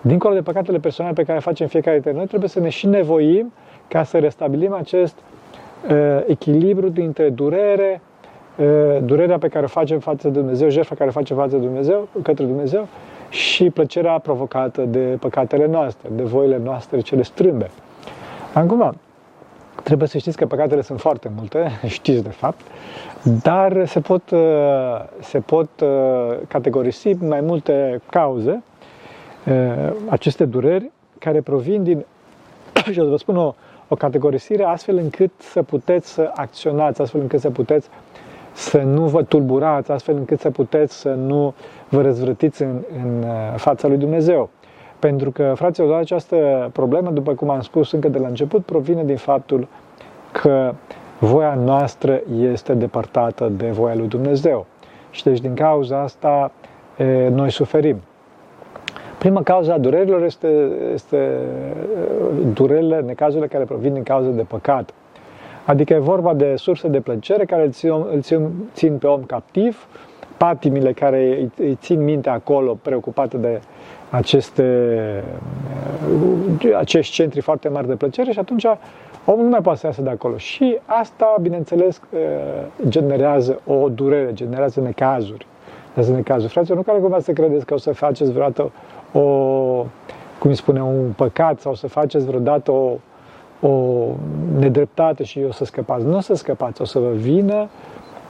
dincolo 0.00 0.34
de 0.34 0.40
păcatele 0.40 0.78
personale 0.78 1.14
pe 1.14 1.22
care 1.22 1.34
le 1.34 1.44
facem 1.44 1.66
fiecare 1.66 1.96
dintre 1.96 2.12
noi, 2.12 2.26
trebuie 2.26 2.48
să 2.48 2.60
ne 2.60 2.68
și 2.68 2.86
nevoim 2.86 3.52
ca 3.88 4.02
să 4.02 4.18
restabilim 4.18 4.72
acest 4.72 5.18
uh, 5.90 6.22
echilibru 6.26 6.88
dintre 6.88 7.28
durere, 7.28 8.00
uh, 8.56 8.66
durerea 9.04 9.38
pe 9.38 9.48
care 9.48 9.64
o 9.64 9.68
facem 9.68 9.98
față 9.98 10.28
de 10.28 10.38
Dumnezeu, 10.38 10.68
jertfa 10.68 10.94
care 10.94 11.08
o 11.08 11.12
facem 11.12 11.36
față 11.36 11.56
de 11.56 11.64
Dumnezeu, 11.64 12.08
către 12.22 12.44
Dumnezeu, 12.44 12.88
și 13.28 13.70
plăcerea 13.70 14.18
provocată 14.18 14.82
de 14.82 15.16
păcatele 15.20 15.66
noastre, 15.66 16.08
de 16.14 16.22
voile 16.22 16.60
noastre 16.64 17.00
cele 17.00 17.22
strâmbe. 17.22 17.70
Acum, 18.52 18.94
Trebuie 19.82 20.08
să 20.08 20.18
știți 20.18 20.36
că 20.36 20.46
păcatele 20.46 20.82
sunt 20.82 21.00
foarte 21.00 21.30
multe, 21.36 21.70
știți 21.86 22.22
de 22.22 22.28
fapt, 22.28 22.60
dar 23.42 23.86
se 23.86 24.00
pot, 24.00 24.30
uh, 24.30 24.40
se 25.20 25.38
pot 25.38 25.68
uh, 25.80 25.88
categorisi 26.48 27.12
mai 27.12 27.40
multe 27.40 28.00
cauze, 28.10 28.62
uh, 29.46 29.92
aceste 30.08 30.44
dureri, 30.44 30.90
care 31.18 31.40
provin 31.40 31.82
din, 31.82 32.04
și 32.92 32.98
o 32.98 33.02
să 33.02 33.10
vă 33.10 33.16
spun 33.16 33.36
o, 33.36 33.54
o 33.88 33.94
categorisire, 33.94 34.64
astfel 34.64 34.96
încât 34.96 35.30
să 35.38 35.62
puteți 35.62 36.12
să 36.12 36.30
acționați, 36.34 37.00
astfel 37.00 37.20
încât 37.20 37.40
să 37.40 37.50
puteți 37.50 37.88
să 38.52 38.78
nu 38.78 39.06
vă 39.06 39.22
tulburați, 39.22 39.90
astfel 39.90 40.16
încât 40.16 40.40
să 40.40 40.50
puteți 40.50 40.94
să 41.00 41.08
nu 41.08 41.54
vă 41.88 42.02
răzvrătiți 42.02 42.62
în, 42.62 42.80
în 43.02 43.24
fața 43.56 43.88
lui 43.88 43.96
Dumnezeu. 43.96 44.50
Pentru 45.08 45.30
că, 45.30 45.52
fraților, 45.56 45.98
această 45.98 46.70
problemă, 46.72 47.10
după 47.10 47.32
cum 47.34 47.50
am 47.50 47.60
spus 47.60 47.92
încă 47.92 48.08
de 48.08 48.18
la 48.18 48.28
început, 48.28 48.64
provine 48.64 49.04
din 49.04 49.16
faptul 49.16 49.66
că 50.32 50.74
voia 51.18 51.54
noastră 51.54 52.20
este 52.52 52.74
depărtată 52.74 53.52
de 53.56 53.70
voia 53.70 53.94
lui 53.94 54.08
Dumnezeu. 54.08 54.66
Și 55.10 55.24
deci 55.24 55.40
din 55.40 55.54
cauza 55.54 56.00
asta 56.00 56.52
e, 56.96 57.28
noi 57.28 57.50
suferim. 57.50 57.96
Prima 59.18 59.42
cauza 59.42 59.72
a 59.72 59.78
durerilor 59.78 60.22
este, 60.22 60.48
este 60.92 61.38
durerile, 62.52 63.00
necazurile 63.00 63.46
care 63.46 63.64
provin 63.64 63.92
din 63.92 64.02
cauza 64.02 64.28
de 64.28 64.42
păcat. 64.42 64.94
Adică 65.64 65.92
e 65.92 65.98
vorba 65.98 66.34
de 66.34 66.54
surse 66.56 66.88
de 66.88 67.00
plăcere 67.00 67.44
care 67.44 67.64
îl 67.64 67.70
țin, 67.70 67.90
îl 67.90 68.20
țin, 68.20 68.48
țin 68.74 68.98
pe 68.98 69.06
om 69.06 69.22
captiv, 69.22 69.86
patimile 70.36 70.92
care 70.92 71.50
îi 71.56 71.74
țin 71.80 72.04
minte 72.04 72.28
acolo, 72.28 72.78
preocupată 72.82 73.36
de 73.36 73.60
aceste, 74.12 75.24
acești 76.78 77.14
centri 77.14 77.40
foarte 77.40 77.68
mari 77.68 77.86
de 77.86 77.94
plăcere 77.94 78.32
și 78.32 78.38
atunci 78.38 78.66
omul 79.24 79.44
nu 79.44 79.50
mai 79.50 79.60
poate 79.60 79.78
să 79.78 79.86
iasă 79.86 80.02
de 80.02 80.10
acolo. 80.10 80.36
Și 80.36 80.78
asta, 80.84 81.36
bineînțeles, 81.40 82.00
generează 82.88 83.60
o 83.66 83.88
durere, 83.88 84.32
generează 84.32 84.80
necazuri. 84.80 85.46
Generează 85.84 86.12
necazuri. 86.12 86.52
Fraților, 86.52 86.76
nu 86.76 86.82
care 86.82 86.98
cumva 86.98 87.20
să 87.20 87.32
credeți 87.32 87.66
că 87.66 87.74
o 87.74 87.76
să 87.76 87.92
faceți 87.92 88.32
vreodată 88.32 88.70
o, 89.12 89.20
cum 90.38 90.50
îi 90.50 90.56
spune, 90.56 90.82
un 90.82 91.12
păcat 91.16 91.60
sau 91.60 91.74
să 91.74 91.88
faceți 91.88 92.26
vreodată 92.26 92.70
o, 92.70 92.96
o 93.68 94.04
nedreptate 94.58 95.24
și 95.24 95.44
o 95.48 95.52
să 95.52 95.64
scăpați. 95.64 96.04
Nu 96.04 96.16
o 96.16 96.20
să 96.20 96.34
scăpați, 96.34 96.82
o 96.82 96.84
să 96.84 96.98
vă 96.98 97.10
vină 97.10 97.68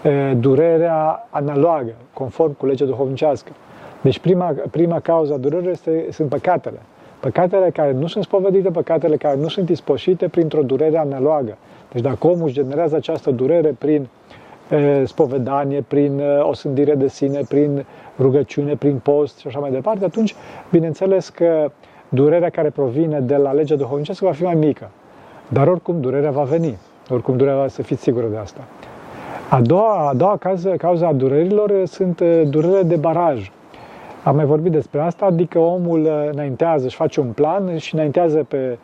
e, 0.02 0.34
durerea 0.34 1.26
analogă, 1.30 1.92
conform 2.12 2.56
cu 2.56 2.66
legea 2.66 2.84
duhovnicească. 2.84 3.52
Deci 4.02 4.18
prima, 4.18 4.54
prima 4.70 5.00
cauza 5.00 5.34
a 5.34 5.36
durerii 5.36 5.70
este, 5.70 6.06
sunt 6.10 6.28
păcatele. 6.28 6.78
Păcatele 7.20 7.70
care 7.70 7.92
nu 7.92 8.06
sunt 8.06 8.24
spovedite, 8.24 8.70
păcatele 8.70 9.16
care 9.16 9.36
nu 9.36 9.48
sunt 9.48 9.68
ispoșite 9.68 10.28
printr-o 10.28 10.62
durere 10.62 10.98
analogă. 10.98 11.56
Deci 11.92 12.02
dacă 12.02 12.26
omul 12.26 12.44
își 12.44 12.54
generează 12.54 12.96
această 12.96 13.30
durere 13.30 13.74
prin 13.78 14.08
e, 14.70 15.04
spovedanie, 15.04 15.84
prin 15.88 16.18
e, 16.18 16.38
osândire 16.38 16.94
de 16.94 17.08
sine, 17.08 17.40
prin 17.48 17.84
rugăciune, 18.18 18.74
prin 18.74 19.00
post 19.02 19.38
și 19.38 19.46
așa 19.46 19.58
mai 19.58 19.70
departe, 19.70 20.04
atunci, 20.04 20.34
bineînțeles 20.70 21.28
că 21.28 21.70
durerea 22.08 22.50
care 22.50 22.70
provine 22.70 23.20
de 23.20 23.36
la 23.36 23.52
legea 23.52 23.76
duhovnicească 23.76 24.24
va 24.24 24.32
fi 24.32 24.42
mai 24.42 24.54
mică. 24.54 24.90
Dar 25.48 25.68
oricum 25.68 26.00
durerea 26.00 26.30
va 26.30 26.42
veni. 26.42 26.78
Oricum 27.10 27.36
durerea 27.36 27.58
va 27.58 27.68
să 27.68 27.82
fiți 27.82 28.02
sigură 28.02 28.26
de 28.26 28.36
asta. 28.36 28.60
A 29.48 29.60
doua, 29.60 30.08
a 30.08 30.14
doua 30.14 30.36
cauză, 30.36 30.68
cauza 30.68 31.06
a 31.06 31.12
durerilor 31.12 31.84
sunt 31.84 32.20
durerile 32.48 32.82
de 32.82 32.96
baraj. 32.96 33.50
Am 34.24 34.36
mai 34.36 34.44
vorbit 34.44 34.72
despre 34.72 35.00
asta, 35.00 35.26
adică 35.26 35.58
omul 35.58 36.28
înaintează, 36.32 36.86
își 36.86 36.96
face 36.96 37.20
un 37.20 37.32
plan 37.32 37.76
și 37.76 37.94
înaintează 37.94 38.44
pe, 38.48 38.78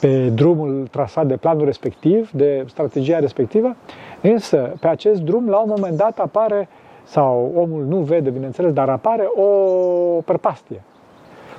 pe 0.00 0.28
drumul 0.28 0.88
trasat 0.90 1.26
de 1.26 1.36
planul 1.36 1.64
respectiv, 1.64 2.30
de 2.30 2.64
strategia 2.68 3.18
respectivă, 3.18 3.76
însă 4.20 4.72
pe 4.80 4.86
acest 4.88 5.20
drum, 5.20 5.48
la 5.48 5.58
un 5.58 5.72
moment 5.76 5.96
dat, 5.96 6.18
apare, 6.18 6.68
sau 7.04 7.52
omul 7.54 7.84
nu 7.84 7.96
vede, 7.96 8.30
bineînțeles, 8.30 8.72
dar 8.72 8.88
apare 8.88 9.24
o 9.34 9.46
prăpastie. 10.24 10.82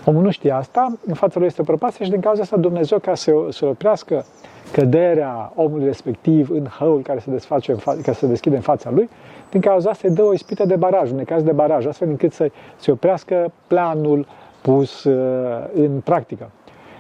Omul 0.06 0.24
nu 0.24 0.32
știe 0.32 0.52
asta, 0.52 0.94
în 1.06 1.14
fața 1.14 1.40
lui 1.40 1.48
este 1.48 1.62
o 1.62 1.64
prăpastie 1.64 2.06
și 2.06 2.12
din 2.12 2.20
cauza 2.20 2.42
asta 2.42 2.58
Dumnezeu, 2.58 3.00
ca 3.00 3.16
să, 3.16 3.32
să 3.50 3.66
oprească 3.66 4.26
căderea 4.72 5.52
omului 5.56 5.86
respectiv 5.86 6.50
în 6.50 6.66
hăul 6.80 7.02
care 7.02 7.20
se, 7.20 7.32
desface 7.32 7.72
în 7.72 7.78
fa- 7.78 8.02
care 8.02 8.12
se 8.12 8.28
deschide 8.28 8.56
în 8.56 8.62
fața 8.62 8.90
lui, 8.92 9.10
din 9.54 9.62
cauza 9.62 9.90
asta 9.90 10.08
îi 10.08 10.14
dă 10.14 10.24
o 10.24 10.34
ispită 10.34 10.66
de 10.66 10.76
baraj, 10.76 11.12
un 11.12 11.24
caz 11.24 11.44
de 11.44 11.52
baraj, 11.52 11.86
astfel 11.86 12.08
încât 12.08 12.34
să 12.34 12.52
se 12.76 12.92
oprească 12.92 13.52
planul 13.68 14.28
pus 14.62 15.04
uh, 15.04 15.70
în 15.76 16.00
practică. 16.04 16.50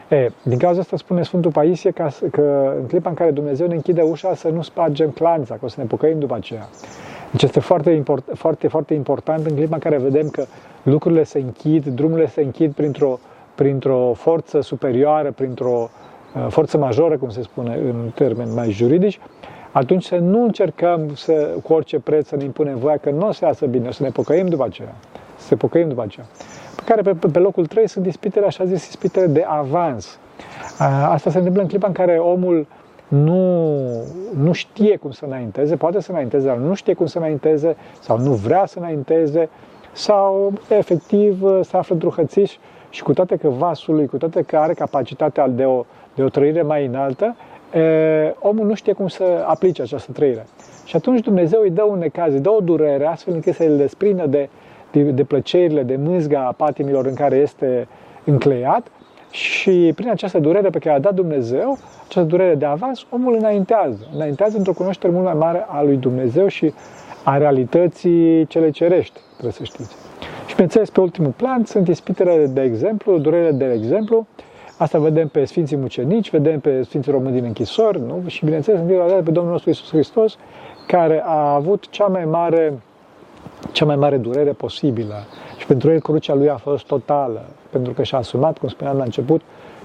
E, 0.09 0.29
din 0.43 0.57
cauza 0.57 0.79
asta 0.79 0.97
spune 0.97 1.23
Sfântul 1.23 1.51
Paisie 1.51 1.91
că, 1.91 2.09
că 2.31 2.73
în 2.79 2.85
clipa 2.85 3.09
în 3.09 3.15
care 3.15 3.31
Dumnezeu 3.31 3.67
ne 3.67 3.73
închide 3.73 4.01
ușa 4.01 4.35
să 4.35 4.49
nu 4.49 4.61
spargem 4.61 5.09
clanța, 5.09 5.53
că 5.53 5.65
o 5.65 5.67
să 5.67 5.75
ne 5.81 5.87
pocăim 5.87 6.19
după 6.19 6.35
aceea. 6.35 6.67
Deci 7.31 7.43
este 7.43 7.59
foarte, 7.59 7.91
import, 7.91 8.23
foarte, 8.33 8.67
foarte 8.67 8.93
important 8.93 9.45
în 9.45 9.55
clipa 9.55 9.75
în 9.75 9.81
care 9.81 9.97
vedem 9.97 10.29
că 10.29 10.45
lucrurile 10.83 11.23
se 11.23 11.39
închid, 11.39 11.85
drumurile 11.85 12.27
se 12.27 12.41
închid 12.41 12.73
printr-o, 12.73 13.19
printr-o 13.55 14.13
forță 14.15 14.61
superioară, 14.61 15.31
printr-o 15.31 15.89
uh, 16.35 16.45
forță 16.49 16.77
majoră, 16.77 17.17
cum 17.17 17.29
se 17.29 17.41
spune 17.41 17.75
în 17.75 18.11
termeni 18.15 18.53
mai 18.53 18.71
juridici, 18.71 19.19
atunci 19.73 20.03
să 20.03 20.15
nu 20.15 20.43
încercăm 20.43 21.15
să, 21.15 21.49
cu 21.63 21.73
orice 21.73 21.99
preț 21.99 22.27
să 22.27 22.35
ne 22.35 22.43
impunem 22.43 22.77
voia 22.77 22.97
că 22.97 23.09
nu 23.09 23.27
o 23.27 23.31
să 23.31 23.45
iasă 23.45 23.65
bine, 23.65 23.87
o 23.87 23.91
să 23.91 24.03
ne 24.03 24.09
pocăim 24.09 24.47
după 24.47 24.63
aceea. 24.63 24.95
Să 25.37 25.45
se 25.45 25.55
pocăim 25.55 25.87
după 25.87 26.01
aceea. 26.01 26.25
Pe 26.75 26.81
care 26.85 27.01
pe, 27.01 27.27
pe 27.27 27.39
locul 27.39 27.65
3 27.65 27.87
sunt 27.87 28.05
ispitele, 28.05 28.45
așa 28.45 28.65
zis, 28.65 28.87
ispitele 28.87 29.25
de 29.25 29.45
avans. 29.47 30.19
Asta 31.05 31.29
se 31.29 31.37
întâmplă 31.37 31.61
în 31.61 31.67
clipa 31.67 31.87
în 31.87 31.93
care 31.93 32.17
omul 32.17 32.67
nu, 33.07 33.87
nu 34.37 34.51
știe 34.51 34.97
cum 34.97 35.11
să 35.11 35.25
înainteze, 35.25 35.75
poate 35.75 36.01
să 36.01 36.11
înainteze, 36.11 36.45
dar 36.45 36.57
nu 36.57 36.73
știe 36.73 36.93
cum 36.93 37.05
să 37.05 37.17
înainteze 37.17 37.75
sau 37.99 38.17
nu 38.17 38.31
vrea 38.31 38.65
să 38.65 38.79
înainteze 38.79 39.49
sau 39.91 40.53
efectiv 40.69 41.43
se 41.61 41.77
află 41.77 41.93
într-un 41.93 42.11
hățiș 42.11 42.57
și 42.89 43.03
cu 43.03 43.13
toate 43.13 43.35
că 43.35 43.49
vasul 43.49 43.95
lui, 43.95 44.05
cu 44.05 44.17
toate 44.17 44.41
că 44.41 44.57
are 44.57 44.73
capacitatea 44.73 45.47
de 45.47 45.65
o, 45.65 45.85
de 46.15 46.23
o 46.23 46.29
trăire 46.29 46.61
mai 46.61 46.85
înaltă, 46.85 47.25
e, 47.25 47.52
omul 48.39 48.65
nu 48.65 48.73
știe 48.73 48.93
cum 48.93 49.07
să 49.07 49.43
aplice 49.47 49.81
această 49.81 50.11
trăire. 50.11 50.45
Și 50.85 50.95
atunci 50.95 51.23
Dumnezeu 51.23 51.61
îi 51.61 51.69
dă 51.69 51.83
un 51.83 51.97
necaz, 51.97 52.33
îi 52.33 52.39
dă 52.39 52.49
o 52.49 52.59
durere, 52.59 53.05
astfel 53.05 53.33
încât 53.33 53.53
să 53.53 53.63
îl 53.63 53.77
desprindă 53.77 54.27
de, 54.27 54.49
de, 54.91 55.01
de 55.01 55.23
plăcerile, 55.23 55.83
de 55.83 55.95
mâzga 55.95 56.53
patimilor 56.57 57.05
în 57.05 57.13
care 57.13 57.35
este 57.35 57.87
încleiat 58.23 58.87
și 59.33 59.91
prin 59.95 60.09
această 60.09 60.39
durere 60.39 60.69
pe 60.69 60.79
care 60.79 60.95
a 60.95 60.99
dat 60.99 61.13
Dumnezeu, 61.13 61.77
această 62.07 62.29
durere 62.29 62.55
de 62.55 62.65
avans, 62.65 63.05
omul 63.09 63.35
înaintează. 63.35 64.07
Înaintează 64.15 64.57
într-o 64.57 64.73
cunoaștere 64.73 65.13
mult 65.13 65.25
mai 65.25 65.33
mare 65.33 65.65
a 65.67 65.81
lui 65.83 65.95
Dumnezeu 65.95 66.47
și 66.47 66.73
a 67.23 67.37
realității 67.37 68.45
cele 68.45 68.69
cerești, 68.69 69.19
trebuie 69.31 69.51
să 69.51 69.63
știți. 69.63 69.95
Și 70.45 70.51
bineînțeles, 70.51 70.89
pe 70.89 70.99
ultimul 70.99 71.31
plan 71.31 71.65
sunt 71.65 71.87
ispitele 71.87 72.45
de 72.45 72.61
exemplu, 72.61 73.17
durere 73.17 73.51
de 73.51 73.71
exemplu, 73.71 74.27
Asta 74.77 74.99
vedem 74.99 75.27
pe 75.27 75.45
Sfinții 75.45 75.77
Mucenici, 75.77 76.29
vedem 76.29 76.59
pe 76.59 76.83
Sfinții 76.83 77.11
Români 77.11 77.33
din 77.33 77.43
închisori, 77.43 77.99
nu? 77.99 78.23
și 78.25 78.45
bineînțeles 78.45 78.81
pe 79.23 79.31
Domnul 79.31 79.51
nostru 79.51 79.69
Isus 79.69 79.89
Hristos, 79.89 80.37
care 80.87 81.21
a 81.25 81.53
avut 81.53 81.89
cea 81.89 82.05
mai 82.05 82.25
mare, 82.25 82.81
cea 83.71 83.85
mai 83.85 83.95
mare 83.95 84.17
durere 84.17 84.51
posibilă. 84.51 85.15
Și 85.57 85.65
pentru 85.65 85.91
el 85.91 85.99
crucea 85.99 86.33
lui 86.33 86.49
a 86.49 86.55
fost 86.55 86.85
totală, 86.85 87.45
pentru 87.69 87.93
că 87.93 88.03
și-a 88.03 88.17
asumat, 88.17 88.57
cum 88.57 88.69
spuneam 88.69 88.97
la 88.97 89.03
început, 89.03 89.41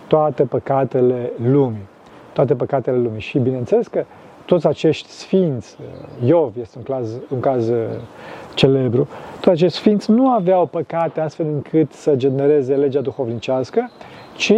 toate 0.07 0.43
păcatele 0.43 1.33
lumii. 1.43 1.87
Toate 2.33 2.55
păcatele 2.55 2.97
lumii. 2.97 3.21
Și 3.21 3.39
bineînțeles 3.39 3.87
că 3.87 4.05
toți 4.45 4.67
acești 4.67 5.09
sfinți, 5.09 5.77
Iov 6.25 6.53
este 6.61 6.79
un 6.79 6.85
caz, 6.85 7.11
un 7.29 7.41
caz 7.41 7.69
uh, 7.69 7.77
celebru, 8.55 9.09
toți 9.41 9.49
acești 9.49 9.79
sfinți 9.79 10.11
nu 10.11 10.31
aveau 10.31 10.67
păcate 10.67 11.21
astfel 11.21 11.47
încât 11.47 11.93
să 11.93 12.17
genereze 12.17 12.75
legea 12.75 13.01
duhovnicească, 13.01 13.91
ci 14.39 14.53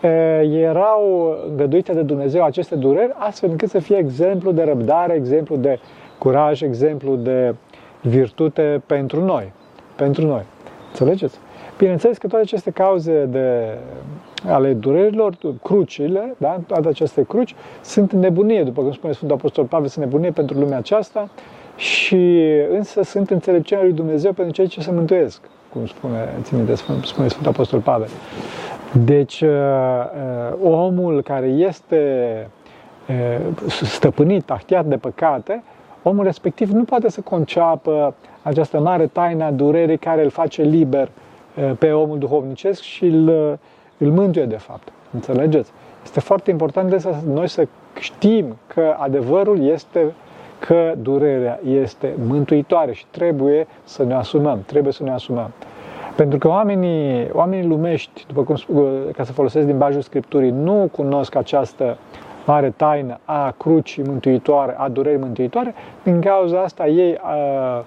e, 0.00 0.08
erau 0.52 1.34
îngăduite 1.48 1.92
de 1.92 2.02
Dumnezeu 2.02 2.44
aceste 2.44 2.74
dureri 2.74 3.12
astfel 3.14 3.50
încât 3.50 3.68
să 3.68 3.78
fie 3.78 3.96
exemplu 3.96 4.52
de 4.52 4.62
răbdare, 4.62 5.14
exemplu 5.14 5.56
de 5.56 5.78
curaj, 6.18 6.62
exemplu 6.62 7.16
de 7.16 7.54
virtute 8.00 8.82
pentru 8.86 9.24
noi. 9.24 9.52
Pentru 9.96 10.26
noi. 10.26 10.42
Înțelegeți? 10.88 11.38
Bineînțeles 11.78 12.18
că 12.18 12.26
toate 12.26 12.44
aceste 12.44 12.70
cauze 12.70 13.24
de, 13.24 13.78
ale 14.46 14.72
durerilor, 14.72 15.36
crucile, 15.62 16.34
da? 16.36 16.60
toate 16.66 16.88
aceste 16.88 17.22
cruci, 17.22 17.54
sunt 17.82 18.12
nebunie, 18.12 18.62
după 18.62 18.82
cum 18.82 18.92
spune 18.92 19.12
Sfântul 19.12 19.36
Apostol 19.36 19.64
Pavel, 19.64 19.88
sunt 19.88 20.04
nebunie 20.04 20.30
pentru 20.30 20.58
lumea 20.58 20.78
aceasta 20.78 21.28
și 21.76 22.42
însă 22.70 23.02
sunt 23.02 23.30
înțelepciunea 23.30 23.84
lui 23.84 23.92
Dumnezeu 23.92 24.32
pentru 24.32 24.54
cei 24.54 24.66
ce 24.66 24.80
se 24.80 24.90
mântuiesc, 24.90 25.40
cum 25.72 25.86
spune, 25.86 26.28
ține 26.42 26.74
spune 26.74 27.28
Sfântul 27.28 27.46
Apostol 27.52 27.80
Pavel. 27.80 28.08
Deci, 28.92 29.40
uh, 29.40 29.48
uh, 29.50 30.72
omul 30.72 31.22
care 31.22 31.46
este 31.46 32.00
uh, 33.08 33.68
stăpânit, 33.82 34.44
tahtiat 34.44 34.84
de 34.84 34.96
păcate, 34.96 35.62
omul 36.02 36.24
respectiv 36.24 36.70
nu 36.70 36.84
poate 36.84 37.10
să 37.10 37.20
conceapă 37.20 38.14
această 38.42 38.80
mare 38.80 39.06
taină 39.06 39.44
a 39.44 39.50
durerii 39.50 39.98
care 39.98 40.24
îl 40.24 40.30
face 40.30 40.62
liber 40.62 41.08
pe 41.78 41.92
omul 41.92 42.18
duhovnicesc 42.18 42.80
și 42.80 43.04
îl, 43.04 43.28
îl 43.98 44.10
mântuie 44.10 44.44
de 44.44 44.56
fapt. 44.56 44.88
Înțelegeți? 45.14 45.70
Este 46.04 46.20
foarte 46.20 46.50
important 46.50 46.90
de 46.90 46.98
să 46.98 47.14
noi 47.26 47.48
să 47.48 47.66
știm 47.98 48.56
că 48.66 48.94
adevărul 48.98 49.66
este 49.66 50.14
că 50.58 50.94
durerea 51.02 51.60
este 51.68 52.14
mântuitoare 52.26 52.92
și 52.92 53.06
trebuie 53.10 53.66
să 53.84 54.04
ne 54.04 54.14
asumăm, 54.14 54.62
trebuie 54.66 54.92
să 54.92 55.02
ne 55.02 55.10
asumăm. 55.10 55.50
Pentru 56.18 56.38
că 56.38 56.48
oamenii, 56.48 57.28
oamenii 57.32 57.68
lumești, 57.68 58.24
după 58.26 58.42
cum 58.42 58.56
ca 59.12 59.24
să 59.24 59.32
folosesc 59.32 59.66
limbajul 59.66 60.00
Scripturii, 60.00 60.50
nu 60.50 60.88
cunosc 60.92 61.34
această 61.34 61.96
mare 62.46 62.72
taină 62.76 63.18
a 63.24 63.54
crucii 63.58 64.02
mântuitoare, 64.02 64.74
a 64.78 64.88
durerii 64.88 65.18
mântuitoare, 65.18 65.74
din 66.02 66.20
cauza 66.20 66.60
asta 66.60 66.86
ei 66.86 67.10
uh, 67.10 67.84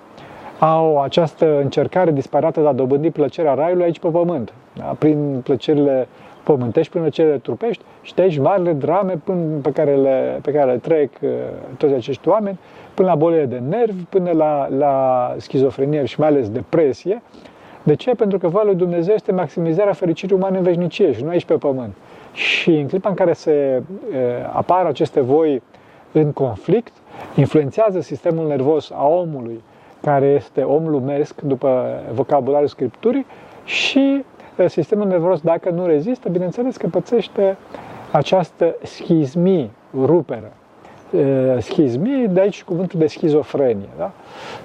au 0.60 1.02
această 1.02 1.60
încercare 1.62 2.12
disparată 2.12 2.62
de 2.62 2.68
a 2.68 2.74
dobândi 2.74 3.10
plăcerea 3.10 3.54
raiului 3.54 3.84
aici 3.84 4.00
pe 4.00 4.08
pământ, 4.08 4.54
da? 4.74 4.96
prin 5.00 5.42
plăcerile 5.44 6.08
pământești, 6.44 6.90
prin 6.90 7.02
plăcerile 7.02 7.38
trupești 7.38 7.84
și 8.02 8.14
de 8.14 8.22
aici 8.22 8.38
marile 8.38 8.74
drame 8.74 9.14
până, 9.24 9.42
pe, 9.62 9.72
care 9.72 9.96
le, 9.96 10.40
pe 10.42 10.52
care 10.52 10.72
le 10.72 10.78
trec 10.78 11.12
uh, 11.22 11.30
toți 11.78 11.94
acești 11.94 12.28
oameni, 12.28 12.60
până 12.94 13.08
la 13.08 13.16
bolile 13.16 13.46
de 13.46 13.62
nervi, 13.70 14.04
până 14.04 14.32
la, 14.32 14.68
la 14.78 15.36
schizofrenie 15.38 16.06
și 16.06 16.20
mai 16.20 16.28
ales 16.28 16.50
depresie, 16.50 17.22
de 17.84 17.94
ce? 17.94 18.12
Pentru 18.12 18.38
că 18.38 18.48
voia 18.48 18.64
lui 18.66 18.76
Dumnezeu 18.76 19.14
este 19.14 19.32
maximizarea 19.32 19.94
fericirii 19.94 20.36
umane 20.36 20.58
în 20.58 20.64
veșnicie 20.64 21.14
și 21.14 21.24
nu 21.24 21.30
aici 21.30 21.46
pe 21.46 21.54
pământ. 21.54 21.94
Și 22.34 22.70
în 22.70 22.88
clipa 22.88 23.10
în 23.10 23.16
care 23.16 23.34
se 23.34 23.52
e, 23.52 23.82
apar 24.54 24.86
aceste 24.86 25.20
voi 25.20 25.62
în 26.12 26.32
conflict, 26.32 26.94
influențează 27.36 28.02
sistemul 28.02 28.48
nervos 28.48 28.92
a 28.94 29.08
omului, 29.08 29.64
care 30.02 30.26
este 30.26 30.62
om 30.62 30.88
lumesc 30.88 31.42
după 31.42 32.00
vocabularul 32.12 32.68
Scripturii 32.68 33.26
și 33.66 34.24
sistemul 34.68 35.08
nervos, 35.08 35.42
dacă 35.42 35.70
nu 35.70 35.86
rezistă, 35.86 36.30
bineînțeles 36.30 36.78
că 36.78 36.88
pățește 36.88 37.58
această 38.12 38.76
schizmie, 38.84 39.70
ruperă. 39.94 40.52
Schizmie, 41.60 42.26
de 42.26 42.40
aici 42.40 42.64
cuvântul 42.64 43.00
de 43.00 43.08
schizofrenie, 43.08 43.90
da? 43.98 44.12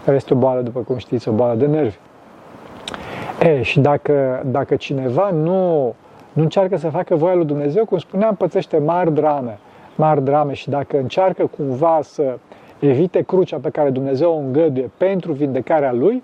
care 0.04 0.16
este 0.16 0.34
o 0.34 0.36
boală, 0.36 0.60
după 0.60 0.80
cum 0.80 0.96
știți, 0.96 1.28
o 1.28 1.32
boală 1.32 1.54
de 1.54 1.66
nervi. 1.66 1.96
E, 3.42 3.62
și 3.62 3.80
dacă, 3.80 4.42
dacă 4.46 4.76
cineva 4.76 5.30
nu, 5.30 5.94
nu 6.32 6.42
încearcă 6.42 6.76
să 6.76 6.88
facă 6.88 7.14
voia 7.14 7.34
lui 7.34 7.44
Dumnezeu, 7.44 7.84
cum 7.84 7.98
spuneam, 7.98 8.34
pățește 8.34 8.78
mari 8.78 9.14
drame, 9.14 9.58
mari 9.94 10.24
drame 10.24 10.52
și 10.52 10.68
dacă 10.68 10.98
încearcă 10.98 11.50
cumva 11.56 11.98
să 12.02 12.38
evite 12.78 13.22
crucea 13.22 13.58
pe 13.62 13.70
care 13.70 13.90
Dumnezeu 13.90 14.32
o 14.32 14.36
îngăduie 14.36 14.90
pentru 14.96 15.32
vindecarea 15.32 15.92
lui, 15.92 16.22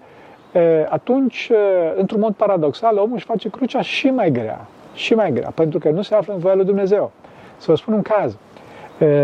atunci, 0.89 1.51
într-un 1.97 2.21
mod 2.21 2.35
paradoxal, 2.35 2.97
omul 2.97 3.15
își 3.15 3.25
face 3.25 3.49
crucea 3.49 3.81
și 3.81 4.07
mai 4.07 4.31
grea, 4.31 4.67
și 4.95 5.15
mai 5.15 5.33
grea, 5.33 5.51
pentru 5.55 5.79
că 5.79 5.91
nu 5.91 6.03
se 6.03 6.15
află 6.15 6.33
în 6.33 6.39
voia 6.39 6.55
lui 6.55 6.65
Dumnezeu. 6.65 7.11
Să 7.57 7.71
vă 7.71 7.77
spun 7.77 7.95
un 7.95 8.03
caz. 8.03 8.37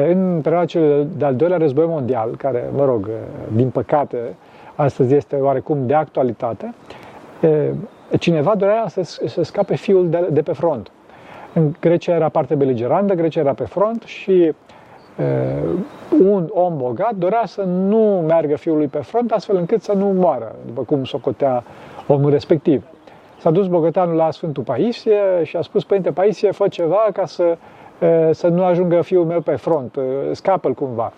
În 0.08 0.40
perioada 0.42 0.66
cel 0.66 1.06
de-al 1.16 1.34
doilea 1.34 1.58
război 1.58 1.86
mondial, 1.86 2.30
care, 2.36 2.64
mă 2.76 2.84
rog, 2.84 3.08
din 3.52 3.68
păcate, 3.70 4.18
astăzi 4.74 5.14
este 5.14 5.36
oarecum 5.36 5.86
de 5.86 5.94
actualitate, 5.94 6.74
cineva 8.18 8.54
dorea 8.54 8.84
să, 8.88 9.02
să 9.26 9.42
scape 9.42 9.76
fiul 9.76 10.08
de, 10.08 10.28
de 10.30 10.42
pe 10.42 10.52
front. 10.52 10.90
În 11.52 11.74
Grecia 11.80 12.14
era 12.14 12.28
parte 12.28 12.54
beligerantă, 12.54 13.14
Grecia 13.14 13.40
era 13.40 13.52
pe 13.52 13.64
front 13.64 14.02
și 14.02 14.52
un 16.22 16.48
om 16.52 16.76
bogat 16.76 17.14
dorea 17.14 17.42
să 17.44 17.62
nu 17.62 18.24
meargă 18.26 18.56
fiul 18.56 18.76
lui 18.76 18.86
pe 18.86 18.98
front, 18.98 19.32
astfel 19.32 19.56
încât 19.56 19.82
să 19.82 19.92
nu 19.92 20.06
moară, 20.06 20.54
după 20.66 20.82
cum 20.82 21.04
socotea 21.04 21.64
omul 22.06 22.30
respectiv. 22.30 22.84
S-a 23.38 23.50
dus 23.50 23.66
bogătanul 23.66 24.14
la 24.14 24.30
Sfântul 24.30 24.62
Paisie 24.62 25.20
și 25.42 25.56
a 25.56 25.60
spus, 25.60 25.84
Părinte 25.84 26.10
Paisie, 26.10 26.50
fă 26.50 26.68
ceva 26.68 27.06
ca 27.12 27.26
să, 27.26 27.56
să 28.30 28.48
nu 28.48 28.64
ajungă 28.64 29.00
fiul 29.00 29.24
meu 29.24 29.40
pe 29.40 29.56
front, 29.56 29.98
scapă-l 30.32 30.74
cumva, 30.74 31.12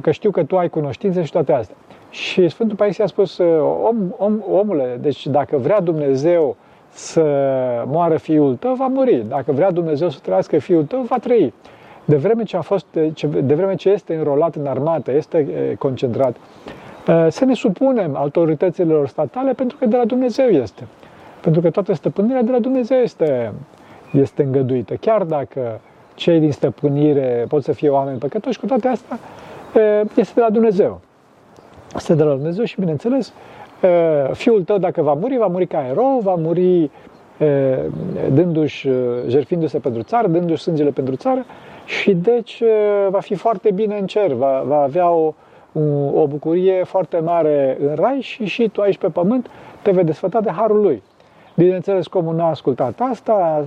că 0.00 0.10
știu 0.10 0.30
că 0.30 0.44
tu 0.44 0.58
ai 0.58 0.68
cunoștințe 0.68 1.22
și 1.22 1.32
toate 1.32 1.52
astea. 1.52 1.76
Și 2.10 2.48
Sfântul 2.48 2.76
Paisie 2.76 3.04
a 3.04 3.06
spus, 3.06 3.38
om, 3.82 3.96
om, 4.16 4.42
omule, 4.50 4.98
deci 5.00 5.26
dacă 5.26 5.56
vrea 5.56 5.80
Dumnezeu 5.80 6.56
să 6.88 7.22
moară 7.86 8.16
fiul 8.16 8.54
tău, 8.56 8.74
va 8.74 8.86
muri. 8.86 9.24
Dacă 9.28 9.52
vrea 9.52 9.70
Dumnezeu 9.70 10.08
să 10.08 10.18
trăiască 10.22 10.58
fiul 10.58 10.84
tău, 10.84 11.02
va 11.02 11.18
trăi. 11.18 11.52
De 12.04 12.16
vreme 12.16 12.42
ce, 12.42 12.56
a 12.56 12.60
fost, 12.60 12.86
de 13.42 13.54
vreme 13.54 13.74
ce 13.74 13.88
este 13.88 14.14
înrolat 14.14 14.54
în 14.54 14.66
armată, 14.66 15.12
este 15.12 15.46
concentrat, 15.78 16.36
să 17.28 17.44
ne 17.44 17.54
supunem 17.54 18.16
autorităților 18.16 19.08
statale 19.08 19.52
pentru 19.52 19.76
că 19.76 19.86
de 19.86 19.96
la 19.96 20.04
Dumnezeu 20.04 20.46
este. 20.46 20.86
Pentru 21.40 21.60
că 21.60 21.70
toată 21.70 21.92
stăpânirea 21.92 22.42
de 22.42 22.50
la 22.50 22.58
Dumnezeu 22.58 22.98
este, 22.98 23.52
este 24.12 24.42
îngăduită. 24.42 24.94
Chiar 24.94 25.22
dacă 25.22 25.80
cei 26.14 26.40
din 26.40 26.52
stăpânire 26.52 27.44
pot 27.48 27.62
să 27.62 27.72
fie 27.72 27.88
oameni 27.88 28.18
păcătoși, 28.18 28.58
cu 28.58 28.66
toate 28.66 28.88
astea 28.88 29.18
este 30.14 30.32
de 30.34 30.40
la 30.40 30.50
Dumnezeu. 30.50 31.00
Este 31.96 32.14
de 32.14 32.22
la 32.22 32.32
Dumnezeu 32.34 32.64
și, 32.64 32.76
bineînțeles, 32.78 33.32
fiul 34.32 34.62
tău, 34.62 34.78
dacă 34.78 35.02
va 35.02 35.12
muri, 35.12 35.36
va 35.36 35.46
muri 35.46 35.66
ca 35.66 35.86
erou, 35.90 36.20
va 36.22 36.34
muri 36.34 36.90
dându-și, 38.32 38.88
jertfindu-se 39.26 39.78
pentru 39.78 40.02
țară, 40.02 40.28
dându-și 40.28 40.62
sângele 40.62 40.90
pentru 40.90 41.14
țară 41.16 41.44
și 41.84 42.14
deci 42.14 42.62
va 43.08 43.20
fi 43.20 43.34
foarte 43.34 43.70
bine 43.70 43.98
în 43.98 44.06
cer, 44.06 44.32
va, 44.32 44.62
va 44.66 44.80
avea 44.80 45.10
o, 45.10 45.32
o 46.14 46.26
bucurie 46.26 46.84
foarte 46.84 47.18
mare 47.18 47.78
în 47.80 47.94
rai 47.94 48.18
și 48.20 48.44
și 48.44 48.68
tu 48.68 48.80
aici 48.80 48.98
pe 48.98 49.08
pământ 49.08 49.46
te 49.82 49.90
vei 49.90 50.04
desfăta 50.04 50.40
de 50.40 50.50
harul 50.50 50.80
lui. 50.80 51.02
Bineînțeles, 51.56 52.06
omul 52.12 52.34
nu 52.34 52.42
a 52.42 52.48
ascultat 52.48 53.00
asta, 53.10 53.64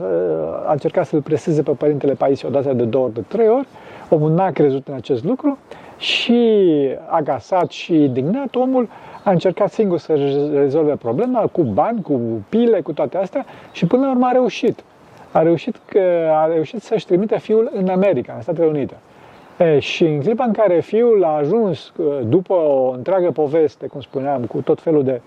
a 0.65 0.71
încercat 0.71 1.05
să-l 1.05 1.21
preseze 1.21 1.61
pe 1.61 1.71
părintele 1.71 2.13
Paisie 2.13 2.47
odată 2.47 2.73
de 2.73 2.83
două 2.83 3.03
ori, 3.03 3.13
de 3.13 3.23
trei 3.27 3.47
ori, 3.47 3.67
omul 4.09 4.31
n-a 4.31 4.51
crezut 4.51 4.87
în 4.87 4.93
acest 4.93 5.23
lucru 5.23 5.57
și 5.97 6.39
agasat 7.07 7.71
și 7.71 7.93
indignat, 7.93 8.55
omul 8.55 8.89
a 9.23 9.31
încercat 9.31 9.71
singur 9.71 9.97
să 9.97 10.13
rezolve 10.55 10.95
problema 10.95 11.39
cu 11.51 11.61
bani, 11.61 12.01
cu 12.01 12.19
pile, 12.49 12.81
cu 12.81 12.93
toate 12.93 13.17
astea 13.17 13.45
și 13.71 13.85
până 13.85 14.05
la 14.05 14.11
urmă 14.11 14.25
a 14.25 14.31
reușit. 14.31 14.83
A 15.31 15.41
reușit, 15.41 15.75
că, 15.85 16.29
a 16.31 16.45
reușit 16.45 16.81
să-și 16.81 17.05
trimite 17.05 17.39
fiul 17.39 17.71
în 17.73 17.87
America, 17.87 18.33
în 18.35 18.41
Statele 18.41 18.67
Unite. 18.67 18.95
E, 19.57 19.79
și 19.79 20.05
în 20.05 20.19
clipa 20.19 20.43
în 20.43 20.51
care 20.51 20.79
fiul 20.79 21.23
a 21.23 21.27
ajuns, 21.27 21.91
după 22.27 22.53
o 22.53 22.91
întreagă 22.91 23.31
poveste, 23.31 23.87
cum 23.87 24.01
spuneam, 24.01 24.41
cu 24.41 24.61
tot 24.61 24.81
felul 24.81 25.03
de 25.03 25.21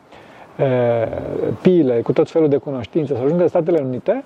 e, 0.65 1.09
pile, 1.63 2.01
cu 2.01 2.13
tot 2.13 2.31
felul 2.31 2.49
de 2.49 2.57
cunoștințe, 2.57 3.15
să 3.15 3.21
ajungă 3.25 3.43
în 3.43 3.49
Statele 3.49 3.83
Unite, 3.87 4.25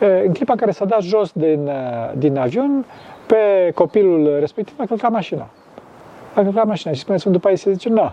e, 0.00 0.26
în 0.26 0.32
clipa 0.32 0.52
în 0.52 0.58
care 0.58 0.70
s-a 0.70 0.84
dat 0.84 1.02
jos 1.02 1.32
din, 1.32 1.70
din 2.14 2.36
avion, 2.36 2.84
pe 3.26 3.70
copilul 3.74 4.36
respectiv 4.38 4.74
a 4.78 4.84
călcat 4.84 5.10
mașina. 5.10 5.48
A 6.34 6.42
călcat 6.42 6.66
mașina 6.66 6.92
și 6.92 7.00
spune 7.00 7.18
Sfântul 7.18 7.40
Paisie, 7.40 7.72
zice, 7.72 7.88
nu, 7.88 8.12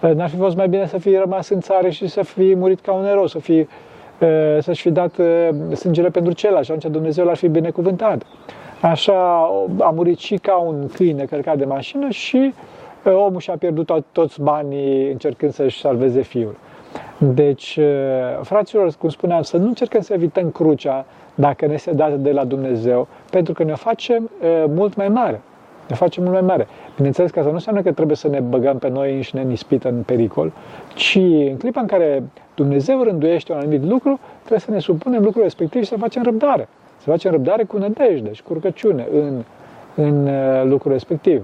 N-ar 0.00 0.28
fi 0.28 0.36
fost 0.36 0.56
mai 0.56 0.68
bine 0.68 0.86
să 0.86 0.98
fie 0.98 1.18
rămas 1.18 1.48
în 1.48 1.60
țară 1.60 1.88
și 1.88 2.06
să 2.06 2.22
fie 2.22 2.54
murit 2.54 2.80
ca 2.80 2.92
un 2.92 3.04
erou, 3.04 3.26
să 3.26 3.38
fie, 3.38 3.68
să-și 4.60 4.82
fi 4.82 4.90
dat 4.90 5.14
sângele 5.74 6.08
pentru 6.08 6.32
celălalt 6.32 6.64
și 6.64 6.72
atunci 6.72 6.92
Dumnezeu 6.92 7.24
l-ar 7.24 7.36
fi 7.36 7.48
binecuvântat. 7.48 8.22
Așa 8.80 9.40
a 9.78 9.90
murit 9.94 10.18
și 10.18 10.36
ca 10.36 10.56
un 10.56 10.88
câine 10.88 11.24
călcat 11.24 11.56
de 11.56 11.64
mașină 11.64 12.08
și 12.08 12.54
omul 13.04 13.40
și-a 13.40 13.56
pierdut 13.58 13.90
toți 14.12 14.40
banii 14.42 15.10
încercând 15.10 15.52
să-și 15.52 15.80
salveze 15.80 16.20
fiul. 16.20 16.56
Deci, 17.18 17.78
fraților, 18.42 18.92
cum 18.98 19.08
spuneam, 19.08 19.42
să 19.42 19.56
nu 19.56 19.66
încercăm 19.66 20.00
să 20.00 20.12
evităm 20.12 20.50
crucea 20.50 21.04
dacă 21.34 21.66
ne 21.66 21.76
se 21.76 21.92
dată 21.92 22.14
de 22.14 22.32
la 22.32 22.44
Dumnezeu, 22.44 23.08
pentru 23.30 23.52
că 23.52 23.64
ne 23.64 23.74
facem 23.74 24.30
mult 24.66 24.96
mai 24.96 25.08
mare 25.08 25.40
ne 25.88 25.94
facem 25.94 26.22
mult 26.22 26.34
mai 26.34 26.44
mare. 26.44 26.66
Bineînțeles 26.96 27.30
că 27.30 27.38
asta 27.38 27.50
nu 27.50 27.56
înseamnă 27.56 27.82
că 27.82 27.92
trebuie 27.92 28.16
să 28.16 28.28
ne 28.28 28.40
băgăm 28.40 28.78
pe 28.78 28.88
noi 28.88 29.14
înșine 29.14 29.40
în 29.40 29.50
ispită, 29.50 29.88
în 29.88 30.02
pericol, 30.02 30.52
ci 30.94 31.14
în 31.50 31.56
clipa 31.56 31.80
în 31.80 31.86
care 31.86 32.22
Dumnezeu 32.54 33.02
rânduiește 33.02 33.52
un 33.52 33.58
anumit 33.58 33.84
lucru, 33.84 34.20
trebuie 34.38 34.60
să 34.60 34.70
ne 34.70 34.78
supunem 34.78 35.22
lucrul 35.22 35.42
respectiv 35.42 35.82
și 35.82 35.88
să 35.88 35.96
facem 35.96 36.22
răbdare. 36.22 36.68
Să 36.98 37.10
facem 37.10 37.30
răbdare 37.30 37.64
cu 37.64 37.78
nădejde 37.78 38.32
și 38.32 38.42
cu 38.42 38.52
rugăciune 38.52 39.06
în, 39.12 39.42
în 39.94 40.26
uh, 40.26 40.64
lucrul 40.64 40.92
respectiv. 40.92 41.42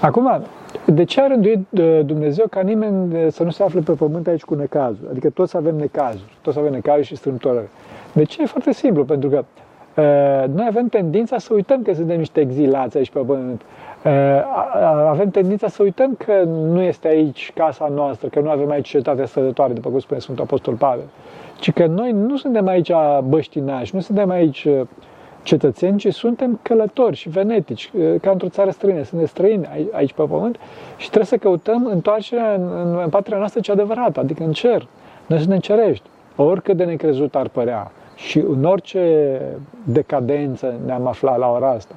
Acum, 0.00 0.42
de 0.84 1.04
ce 1.04 1.20
a 1.20 1.26
rânduit 1.26 1.66
uh, 1.70 2.00
Dumnezeu 2.04 2.46
ca 2.50 2.60
nimeni 2.60 3.24
uh, 3.24 3.26
să 3.30 3.42
nu 3.42 3.50
se 3.50 3.62
afle 3.62 3.80
pe 3.80 3.92
pământ 3.92 4.26
aici 4.26 4.42
cu 4.42 4.54
necazuri? 4.54 5.10
Adică 5.10 5.30
toți 5.30 5.56
avem 5.56 5.76
necazuri, 5.76 6.38
toți 6.42 6.58
avem 6.58 6.72
necazuri 6.72 7.06
și 7.06 7.16
strâmtorări. 7.16 7.68
De 8.12 8.24
ce? 8.24 8.42
E 8.42 8.46
foarte 8.46 8.72
simplu, 8.72 9.04
pentru 9.04 9.28
că 9.28 9.44
Eh, 9.44 9.61
noi 10.54 10.66
avem 10.68 10.86
tendința 10.88 11.38
să 11.38 11.54
uităm 11.54 11.82
că 11.82 11.92
suntem 11.92 12.18
niște 12.18 12.40
exilați 12.40 12.96
aici 12.96 13.10
pe 13.10 13.18
pământ. 13.18 13.62
Eh, 14.02 14.42
avem 15.08 15.30
tendința 15.30 15.68
să 15.68 15.82
uităm 15.82 16.14
că 16.14 16.42
nu 16.46 16.80
este 16.80 17.08
aici 17.08 17.52
casa 17.54 17.88
noastră, 17.94 18.28
că 18.28 18.40
nu 18.40 18.50
avem 18.50 18.70
aici 18.70 18.88
cetatea 18.88 19.26
stătătoare, 19.26 19.72
după 19.72 19.88
cum 19.88 19.98
spune 19.98 20.20
Sfântul 20.20 20.44
Apostol 20.44 20.74
Pavel, 20.74 21.04
ci 21.60 21.72
că 21.72 21.86
noi 21.86 22.12
nu 22.12 22.36
suntem 22.36 22.66
aici 22.66 22.92
băștinași, 23.24 23.94
nu 23.94 24.00
suntem 24.00 24.30
aici 24.30 24.64
eh, 24.64 24.80
cetățeni, 25.42 25.98
ci 25.98 26.12
suntem 26.12 26.58
călători 26.62 27.16
și 27.16 27.28
venetici, 27.28 27.90
ca 28.20 28.30
într-o 28.30 28.48
țară 28.48 28.70
străină. 28.70 29.02
Suntem 29.02 29.26
străini 29.26 29.68
aici 29.92 30.12
pe 30.12 30.22
pământ 30.22 30.56
și 30.96 31.06
trebuie 31.06 31.26
să 31.26 31.36
căutăm 31.36 31.86
întoarcerea 31.86 32.54
în, 32.54 32.70
în, 32.84 32.98
în 33.02 33.08
patria 33.08 33.36
noastră 33.36 33.60
cea 33.60 33.72
adevărată, 33.72 34.20
adică 34.20 34.44
în 34.44 34.52
cer. 34.52 34.86
Noi 35.26 35.38
suntem 35.38 35.58
cerești, 35.58 36.08
oricât 36.36 36.76
de 36.76 36.84
necrezut 36.84 37.34
ar 37.34 37.48
părea. 37.48 37.90
Și 38.26 38.38
în 38.38 38.64
orice 38.64 39.40
decadență 39.84 40.74
ne-am 40.84 41.06
aflat 41.06 41.38
la 41.38 41.50
ora 41.50 41.70
asta. 41.70 41.94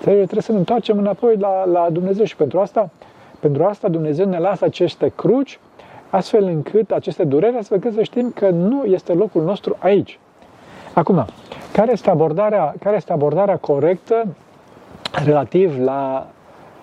Trebuie 0.00 0.26
să 0.38 0.52
ne 0.52 0.58
întoarcem 0.58 0.98
înapoi 0.98 1.36
la, 1.36 1.64
la 1.64 1.88
Dumnezeu 1.90 2.24
și 2.24 2.36
pentru 2.36 2.60
asta, 2.60 2.90
pentru 3.40 3.64
asta 3.64 3.88
Dumnezeu 3.88 4.26
ne 4.26 4.38
lasă 4.38 4.64
aceste 4.64 5.12
cruci, 5.16 5.58
astfel 6.10 6.44
încât 6.44 6.90
aceste 6.90 7.24
dureri, 7.24 7.56
astfel 7.56 7.76
încât 7.76 7.94
să 7.94 8.02
știm 8.02 8.30
că 8.34 8.48
nu 8.48 8.84
este 8.84 9.12
locul 9.12 9.42
nostru 9.42 9.76
aici. 9.78 10.18
Acum, 10.94 11.24
care 11.72 11.92
este 11.92 12.10
abordarea, 12.10 12.74
care 12.80 12.96
este 12.96 13.12
abordarea 13.12 13.56
corectă 13.56 14.26
relativ 15.24 15.78
la 15.78 16.26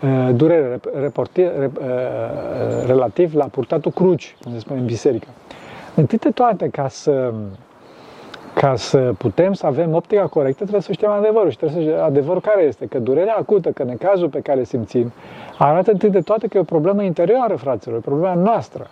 uh, 0.01 0.29
durere, 0.35 0.79
reporti, 0.99 1.41
uh, 1.41 1.49
relativ 2.85 3.35
la 3.35 3.45
purtatul 3.45 3.91
cruci, 3.91 4.35
cum 4.43 4.51
se 4.51 4.59
spune 4.59 4.79
în 4.79 4.85
biserică? 4.85 5.27
Întâi 5.95 6.17
de 6.17 6.29
toate, 6.29 6.67
ca 6.67 6.87
să 6.87 7.33
ca 8.63 8.75
să 8.75 9.13
putem 9.17 9.53
să 9.53 9.65
avem 9.65 9.93
optica 9.93 10.27
corectă, 10.27 10.61
trebuie 10.61 10.81
să 10.81 10.91
știm 10.91 11.09
adevărul. 11.09 11.49
Și 11.49 11.57
trebuie 11.57 11.83
să 11.83 11.89
știm 11.89 12.03
adevărul 12.03 12.41
care 12.41 12.63
este. 12.63 12.85
Că 12.85 12.99
durerea 12.99 13.35
acută, 13.39 13.69
că 13.69 13.83
necazul 13.83 14.29
pe 14.29 14.39
care 14.39 14.63
simțim, 14.63 15.11
arată 15.57 15.91
întâi 15.91 16.09
de 16.09 16.21
toate 16.21 16.47
că 16.47 16.57
e 16.57 16.59
o 16.59 16.63
problemă 16.63 17.03
interioară, 17.03 17.55
fraților, 17.55 17.95
e 17.95 17.97
o 17.97 18.01
problemă 18.01 18.41
noastră, 18.41 18.87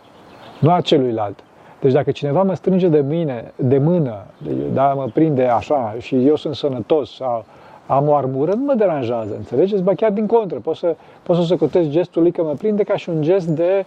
nu 0.59 0.71
a 0.71 0.81
celuilalt. 0.81 1.39
Deci 1.81 1.91
dacă 1.91 2.11
cineva 2.11 2.43
mă 2.43 2.53
strânge 2.53 2.87
de 2.87 2.99
mine, 2.99 3.51
de 3.55 3.77
mână, 3.77 4.25
da, 4.73 4.93
mă 4.93 5.09
prinde 5.13 5.45
așa 5.45 5.95
și 5.99 6.25
eu 6.27 6.35
sunt 6.35 6.55
sănătos 6.55 7.15
sau 7.15 7.45
am 7.85 8.07
o 8.07 8.15
armură, 8.15 8.53
nu 8.53 8.63
mă 8.63 8.73
deranjează, 8.73 9.33
înțelegeți? 9.37 9.83
Ba 9.83 9.93
chiar 9.93 10.11
din 10.11 10.25
contră, 10.25 10.59
pot 10.59 10.75
să, 10.75 10.95
pot 11.23 11.35
să 11.35 11.41
socotesc 11.41 11.89
gestul 11.89 12.21
lui 12.21 12.31
că 12.31 12.43
mă 12.43 12.53
prinde 12.57 12.83
ca 12.83 12.95
și 12.95 13.09
un 13.09 13.21
gest 13.21 13.47
de 13.47 13.85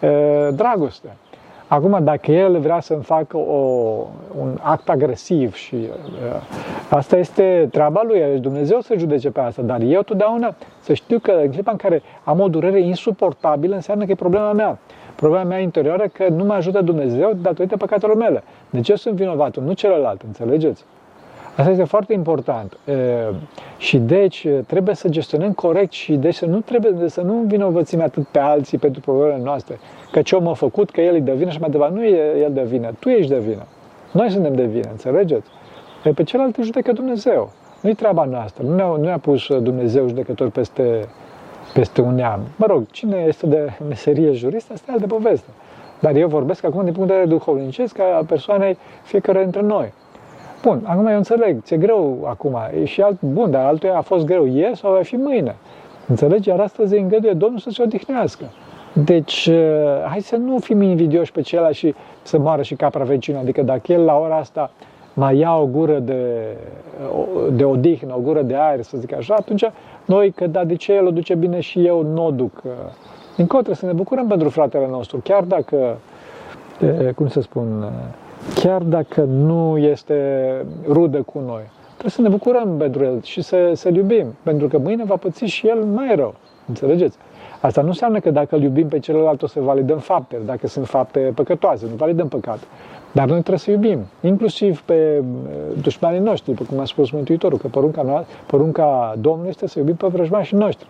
e, 0.00 0.50
dragoste. 0.50 1.08
Acum, 1.68 2.04
dacă 2.04 2.32
el 2.32 2.58
vrea 2.58 2.80
să-mi 2.80 3.02
facă 3.02 3.36
o, 3.36 3.56
un 4.40 4.58
act 4.62 4.88
agresiv 4.88 5.54
și 5.54 5.74
uh, 5.74 6.40
asta 6.88 7.16
este 7.16 7.68
treaba 7.70 8.02
lui, 8.04 8.40
Dumnezeu 8.40 8.80
să 8.80 8.94
judece 8.98 9.30
pe 9.30 9.40
asta, 9.40 9.62
dar 9.62 9.80
eu 9.80 10.02
totdeauna 10.02 10.54
să 10.80 10.94
știu 10.94 11.18
că 11.18 11.30
în 11.30 11.50
clipa 11.50 11.70
în 11.70 11.76
care 11.76 12.02
am 12.24 12.40
o 12.40 12.48
durere 12.48 12.80
insuportabilă, 12.80 13.74
înseamnă 13.74 14.04
că 14.04 14.10
e 14.10 14.14
problema 14.14 14.52
mea. 14.52 14.78
Problema 15.14 15.44
mea 15.44 15.58
interioară 15.58 16.06
că 16.12 16.28
nu 16.28 16.44
mă 16.44 16.52
ajută 16.52 16.80
Dumnezeu 16.80 17.32
datorită 17.42 17.76
păcatelor 17.76 18.16
mele. 18.16 18.42
Deci 18.70 18.88
eu 18.88 18.96
sunt 18.96 19.14
vinovatul, 19.14 19.62
nu 19.62 19.72
celălalt, 19.72 20.22
înțelegeți? 20.22 20.84
Asta 21.56 21.70
este 21.70 21.84
foarte 21.84 22.12
important. 22.12 22.76
E, 22.84 22.94
și 23.78 23.98
deci 23.98 24.46
trebuie 24.66 24.94
să 24.94 25.08
gestionăm 25.08 25.52
corect 25.52 25.92
și 25.92 26.14
deci 26.14 26.34
să 26.34 26.46
nu 26.46 26.60
trebuie 26.60 27.08
să 27.08 27.20
nu 27.20 27.34
vinovățim 27.46 28.00
atât 28.00 28.26
pe 28.26 28.38
alții 28.38 28.78
pentru 28.78 29.00
problemele 29.00 29.42
noastre. 29.42 29.78
Că 30.12 30.22
ce 30.22 30.34
om 30.36 30.48
a 30.48 30.52
făcut, 30.52 30.90
că 30.90 31.00
el 31.00 31.14
e 31.14 31.18
de 31.18 31.32
vină 31.32 31.50
și 31.50 31.60
mai 31.60 31.70
departe. 31.70 31.94
Nu 31.94 32.04
e 32.04 32.38
el 32.42 32.52
de 32.52 32.62
vină, 32.62 32.90
tu 32.98 33.08
ești 33.08 33.30
de 33.30 33.38
vină. 33.38 33.62
Noi 34.12 34.30
suntem 34.30 34.54
de 34.54 34.64
vină, 34.64 34.88
înțelegeți? 34.90 35.48
E, 36.04 36.10
pe 36.10 36.22
celălalt 36.22 36.56
judecă 36.62 36.92
Dumnezeu. 36.92 37.50
Nu-i 37.80 37.94
treaba 37.94 38.24
noastră. 38.24 38.62
Nu 38.66 38.74
ne-a, 38.74 38.86
nu 38.86 39.02
ne-a 39.02 39.18
pus 39.18 39.46
Dumnezeu 39.58 40.08
judecător 40.08 40.50
peste, 40.50 41.08
peste 41.74 42.00
un 42.00 42.14
neam. 42.14 42.40
Mă 42.56 42.66
rog, 42.66 42.90
cine 42.90 43.24
este 43.26 43.46
de 43.46 43.70
meserie 43.88 44.32
jurist, 44.32 44.70
asta 44.70 44.84
e 44.88 44.92
altă 44.92 45.06
poveste. 45.06 45.48
Dar 46.00 46.14
eu 46.14 46.28
vorbesc 46.28 46.64
acum 46.64 46.84
din 46.84 46.92
punct 46.92 47.08
de 47.08 47.14
vedere 47.14 47.34
duhovnicesc 47.36 47.98
a 47.98 48.24
persoanei 48.26 48.78
fiecare 49.02 49.42
dintre 49.42 49.62
noi. 49.62 49.92
Bun, 50.66 50.82
acum 50.84 51.06
eu 51.06 51.16
înțeleg, 51.16 51.62
ți-e 51.62 51.76
greu 51.76 52.26
acum, 52.28 52.56
e 52.80 52.84
și 52.84 53.00
alt, 53.00 53.20
bun, 53.20 53.50
dar 53.50 53.64
altuia 53.64 53.96
a 53.96 54.00
fost 54.00 54.24
greu 54.24 54.46
ieri 54.46 54.76
sau 54.76 54.92
va 54.92 55.02
fi 55.02 55.16
mâine. 55.16 55.56
Înțelegi? 56.08 56.48
Iar 56.48 56.60
astăzi 56.60 56.94
îi 56.94 57.00
îngăduie 57.00 57.32
Domnul 57.32 57.58
să 57.58 57.70
se 57.70 57.82
odihnească. 57.82 58.44
Deci, 58.92 59.46
uh, 59.46 59.56
hai 60.08 60.20
să 60.20 60.36
nu 60.36 60.58
fim 60.58 60.82
invidioși 60.82 61.32
pe 61.32 61.40
celălalt 61.40 61.74
și 61.74 61.94
să 62.22 62.38
moară 62.38 62.62
și 62.62 62.74
capra 62.74 63.04
vecină. 63.04 63.38
Adică 63.38 63.62
dacă 63.62 63.92
el 63.92 64.04
la 64.04 64.18
ora 64.18 64.36
asta 64.36 64.70
mai 65.14 65.36
ia 65.36 65.54
o 65.54 65.66
gură 65.66 65.98
de, 65.98 66.22
de 67.52 67.64
odihnă, 67.64 68.14
o 68.16 68.20
gură 68.20 68.42
de 68.42 68.54
aer, 68.56 68.82
să 68.82 68.96
zic 68.98 69.14
așa, 69.14 69.34
atunci 69.34 69.64
noi, 70.04 70.30
că 70.30 70.46
da, 70.46 70.64
de 70.64 70.74
ce 70.74 70.92
el 70.92 71.06
o 71.06 71.10
duce 71.10 71.34
bine 71.34 71.60
și 71.60 71.86
eu 71.86 72.02
nu 72.02 72.26
o 72.26 72.30
duc. 72.30 72.62
Din 73.36 73.46
contră, 73.46 73.72
să 73.72 73.86
ne 73.86 73.92
bucurăm 73.92 74.26
pentru 74.26 74.48
fratele 74.48 74.86
nostru, 74.90 75.20
chiar 75.24 75.42
dacă, 75.42 75.98
cum 77.14 77.28
să 77.28 77.40
spun, 77.40 77.92
chiar 78.54 78.82
dacă 78.82 79.20
nu 79.22 79.78
este 79.78 80.14
rudă 80.88 81.22
cu 81.22 81.42
noi. 81.46 81.62
Trebuie 81.92 82.10
să 82.10 82.20
ne 82.20 82.28
bucurăm 82.28 82.76
pentru 82.78 83.04
el 83.04 83.22
și 83.22 83.42
să, 83.42 83.70
să-l 83.74 83.94
iubim, 83.94 84.26
pentru 84.42 84.68
că 84.68 84.78
mâine 84.78 85.04
va 85.04 85.16
păți 85.16 85.44
și 85.44 85.66
el 85.66 85.84
mai 85.84 86.14
rău. 86.14 86.34
Înțelegeți? 86.68 87.16
Asta 87.60 87.80
nu 87.80 87.86
înseamnă 87.86 88.20
că 88.20 88.30
dacă 88.30 88.56
îl 88.56 88.62
iubim 88.62 88.88
pe 88.88 88.98
celălalt 88.98 89.42
o 89.42 89.46
să 89.46 89.60
validăm 89.60 89.98
fapte, 89.98 90.36
dacă 90.46 90.66
sunt 90.66 90.86
fapte 90.86 91.32
păcătoase, 91.34 91.86
nu 91.90 91.94
validăm 91.94 92.28
păcat. 92.28 92.58
Dar 93.12 93.26
noi 93.26 93.36
trebuie 93.38 93.58
să 93.58 93.70
iubim, 93.70 93.98
inclusiv 94.20 94.80
pe 94.80 94.94
eh, 94.94 95.22
dușmanii 95.82 96.20
noștri, 96.20 96.54
după 96.54 96.64
cum 96.68 96.78
a 96.78 96.84
spus 96.84 97.10
Mântuitorul, 97.10 97.58
că 97.58 97.66
porunca, 97.66 98.02
noastră, 98.02 98.36
porunca 98.46 99.14
Domnului 99.20 99.48
este 99.48 99.68
să 99.68 99.78
iubim 99.78 99.94
pe 99.94 100.06
vrăjmașii 100.06 100.56
noștri. 100.56 100.88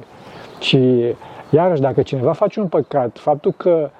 Și 0.60 0.78
iarăși, 1.50 1.80
dacă 1.80 2.02
cineva 2.02 2.32
face 2.32 2.60
un 2.60 2.66
păcat, 2.66 3.18
faptul 3.18 3.52
că 3.56 3.90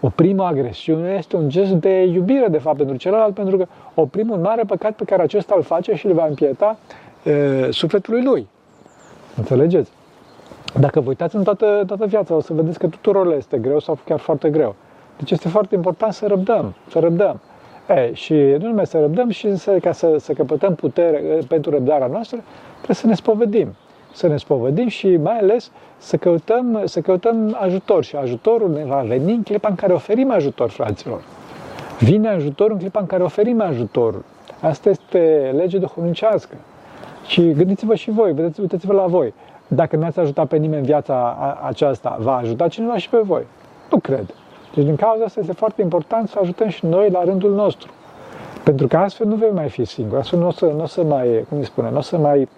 o 0.00 0.08
primă 0.08 0.44
agresiune 0.44 1.14
este 1.18 1.36
un 1.36 1.48
gest 1.48 1.72
de 1.72 2.02
iubire, 2.02 2.46
de 2.48 2.58
fapt, 2.58 2.76
pentru 2.76 2.96
celălalt, 2.96 3.34
pentru 3.34 3.56
că 3.56 3.66
oprim 3.94 4.30
un 4.30 4.40
mare 4.40 4.62
păcat 4.62 4.92
pe 4.92 5.04
care 5.04 5.22
acesta 5.22 5.54
îl 5.56 5.62
face 5.62 5.94
și 5.94 6.06
îl 6.06 6.12
va 6.12 6.26
împieta 6.26 6.78
e, 7.22 7.70
sufletului 7.70 8.22
lui. 8.22 8.48
Înțelegeți? 9.36 9.90
Dacă 10.78 11.00
vă 11.00 11.08
uitați 11.08 11.36
în 11.36 11.42
toată, 11.42 11.82
toată 11.86 12.06
viața, 12.06 12.34
o 12.34 12.40
să 12.40 12.52
vedeți 12.52 12.78
că 12.78 12.86
tuturor 12.86 13.26
le 13.26 13.34
este 13.34 13.58
greu 13.58 13.78
sau 13.80 13.98
chiar 14.04 14.18
foarte 14.18 14.50
greu. 14.50 14.74
Deci 15.16 15.30
este 15.30 15.48
foarte 15.48 15.74
important 15.74 16.12
să 16.12 16.26
răbdăm, 16.26 16.74
să 16.88 16.98
răbdăm. 16.98 17.40
E, 17.88 18.14
și 18.14 18.34
nu 18.34 18.66
numai 18.66 18.86
să 18.86 18.98
răbdăm, 19.00 19.30
și 19.30 19.56
să, 19.56 19.78
ca 19.80 19.92
să, 19.92 20.16
să 20.18 20.32
căpătăm 20.32 20.74
putere 20.74 21.38
pentru 21.48 21.70
răbdarea 21.70 22.06
noastră, 22.06 22.38
trebuie 22.74 22.96
să 22.96 23.06
ne 23.06 23.14
spovedim 23.14 23.74
să 24.16 24.26
ne 24.26 24.36
spovedim 24.36 24.88
și 24.88 25.16
mai 25.16 25.38
ales 25.38 25.70
să 25.98 26.16
căutăm, 26.16 26.82
să 26.84 27.00
căutăm 27.00 27.56
ajutor. 27.60 28.04
Și 28.04 28.16
ajutorul 28.16 28.70
ne 28.70 28.84
va 28.84 29.04
veni 29.08 29.32
în 29.32 29.42
clipa 29.42 29.68
în 29.68 29.74
care 29.74 29.92
oferim 29.92 30.30
ajutor, 30.30 30.70
fraților. 30.70 31.22
Vine 31.98 32.28
ajutor 32.28 32.70
în 32.70 32.78
clipa 32.78 33.00
în 33.00 33.06
care 33.06 33.22
oferim 33.22 33.60
ajutor. 33.60 34.24
Asta 34.60 34.88
este 34.88 35.52
lege 35.56 35.78
duhovnicească. 35.78 36.56
Și 37.26 37.52
gândiți-vă 37.52 37.94
și 37.94 38.10
voi, 38.10 38.32
vedeți, 38.32 38.60
uitați-vă 38.60 38.92
la 38.92 39.06
voi. 39.06 39.34
Dacă 39.66 39.96
n-ați 39.96 40.20
ajutat 40.20 40.46
pe 40.46 40.56
nimeni 40.56 40.80
în 40.80 40.86
viața 40.86 41.36
aceasta, 41.62 42.16
va 42.20 42.36
ajuta 42.36 42.68
cineva 42.68 42.96
și 42.96 43.08
pe 43.08 43.18
voi? 43.24 43.42
Nu 43.90 43.98
cred. 43.98 44.34
Deci 44.74 44.84
din 44.84 44.96
cauza 44.96 45.24
asta 45.24 45.40
este 45.40 45.52
foarte 45.52 45.82
important 45.82 46.28
să 46.28 46.38
ajutăm 46.40 46.68
și 46.68 46.86
noi 46.86 47.10
la 47.10 47.24
rândul 47.24 47.54
nostru. 47.54 47.92
Pentru 48.64 48.86
că 48.86 48.96
astfel 48.96 49.26
nu 49.26 49.34
vei 49.34 49.50
mai 49.54 49.68
fi 49.68 49.84
singur, 49.84 50.18
astfel 50.18 50.38
nu 50.38 50.46
o 50.46 50.50
să, 50.50 50.64
nu 50.64 50.82
o 50.82 50.86
să 50.86 51.02
mai, 51.02 51.44
cum 51.48 51.58
îi 51.58 51.64
spune, 51.64 51.90
nu 51.90 51.96
o 51.98 52.00
să 52.00 52.18
mai 52.18 52.48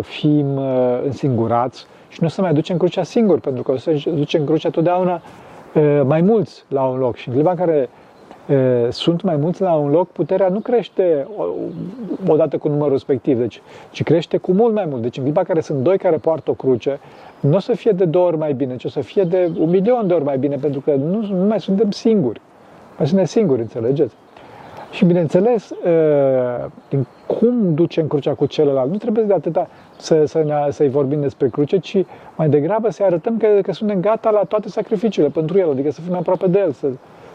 fim 0.00 0.58
însingurați 1.04 1.86
și 2.08 2.18
nu 2.20 2.26
o 2.26 2.30
să 2.30 2.40
mai 2.40 2.52
ducem 2.52 2.76
crucea 2.76 3.02
singur, 3.02 3.40
pentru 3.40 3.62
că 3.62 3.72
o 3.72 3.76
să 3.76 3.92
ducem 4.14 4.44
crucea 4.44 4.70
totdeauna 4.70 5.22
mai 6.04 6.20
mulți 6.20 6.64
la 6.68 6.84
un 6.84 6.98
loc. 6.98 7.16
Și 7.16 7.28
în 7.28 7.34
clipa 7.34 7.50
în 7.50 7.56
care 7.56 7.88
sunt 8.90 9.22
mai 9.22 9.36
mulți 9.36 9.62
la 9.62 9.74
un 9.74 9.90
loc, 9.90 10.08
puterea 10.08 10.48
nu 10.48 10.58
crește 10.58 11.26
odată 12.26 12.58
cu 12.58 12.68
numărul 12.68 12.92
respectiv, 12.92 13.38
deci, 13.38 13.62
ci 13.90 14.02
crește 14.02 14.36
cu 14.36 14.52
mult 14.52 14.74
mai 14.74 14.84
mult. 14.88 15.02
Deci 15.02 15.16
în 15.16 15.22
clipa 15.22 15.40
în 15.40 15.46
care 15.46 15.60
sunt 15.60 15.78
doi 15.78 15.98
care 15.98 16.16
poartă 16.16 16.50
o 16.50 16.54
cruce, 16.54 17.00
nu 17.40 17.56
o 17.56 17.58
să 17.58 17.72
fie 17.72 17.90
de 17.90 18.04
două 18.04 18.26
ori 18.26 18.36
mai 18.36 18.52
bine, 18.52 18.76
ci 18.76 18.84
o 18.84 18.88
să 18.88 19.00
fie 19.00 19.22
de 19.22 19.50
un 19.58 19.70
milion 19.70 20.06
de 20.06 20.14
ori 20.14 20.24
mai 20.24 20.38
bine, 20.38 20.56
pentru 20.56 20.80
că 20.80 20.94
nu, 20.94 21.20
nu 21.20 21.46
mai 21.46 21.60
suntem 21.60 21.90
singuri. 21.90 22.40
Mai 22.98 23.06
suntem 23.06 23.26
singuri, 23.26 23.60
înțelegeți? 23.60 24.14
Și 24.90 25.04
bineînțeles, 25.04 25.72
din 26.88 27.06
cum 27.26 27.74
ducem 27.74 28.06
crucea 28.06 28.34
cu 28.34 28.46
celălalt, 28.46 28.90
nu 28.90 28.96
trebuie 28.96 29.24
de 29.24 29.32
atâta 29.32 29.68
să, 29.96 30.24
să 30.24 30.42
ne, 30.46 30.70
să-i 30.70 30.88
vorbim 30.88 31.20
despre 31.20 31.48
cruce, 31.48 31.78
ci 31.78 32.04
mai 32.36 32.48
degrabă 32.48 32.90
să 32.90 33.02
arătăm 33.02 33.36
că, 33.36 33.46
că 33.62 33.72
suntem 33.72 34.00
gata 34.00 34.30
la 34.30 34.42
toate 34.48 34.68
sacrificiile 34.68 35.28
pentru 35.28 35.58
el, 35.58 35.70
adică 35.70 35.90
să 35.90 36.00
fim 36.00 36.14
aproape 36.14 36.46
de 36.46 36.58
el, 36.58 36.72
să, 36.72 36.86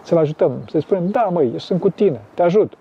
să-l 0.04 0.18
ajutăm, 0.18 0.52
să-i 0.70 0.82
spunem, 0.82 1.04
da 1.12 1.30
măi, 1.34 1.50
eu 1.52 1.58
sunt 1.58 1.80
cu 1.80 1.90
tine, 1.90 2.20
te 2.34 2.42
ajut. 2.42 2.74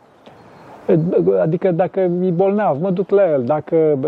Adică 1.41 1.71
dacă 1.71 2.01
e 2.01 2.31
bolnav, 2.31 2.81
mă 2.81 2.91
duc 2.91 3.11
la 3.11 3.31
el, 3.31 3.45
dacă 3.45 3.99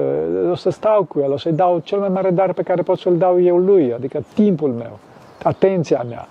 o 0.51 0.55
să 0.55 0.71
stau 0.71 1.05
cu 1.05 1.21
el, 1.21 1.33
o 1.33 1.37
să-i 1.37 1.53
dau 1.53 1.79
cel 1.79 1.99
mai 1.99 2.09
mare 2.09 2.31
dar 2.31 2.53
pe 2.53 2.63
care 2.63 2.83
pot 2.83 2.99
să-l 2.99 3.17
dau 3.17 3.43
eu 3.43 3.57
lui, 3.57 3.93
adică 3.93 4.25
timpul 4.35 4.69
meu, 4.69 4.99
atenția 5.43 6.05
mea. 6.09 6.29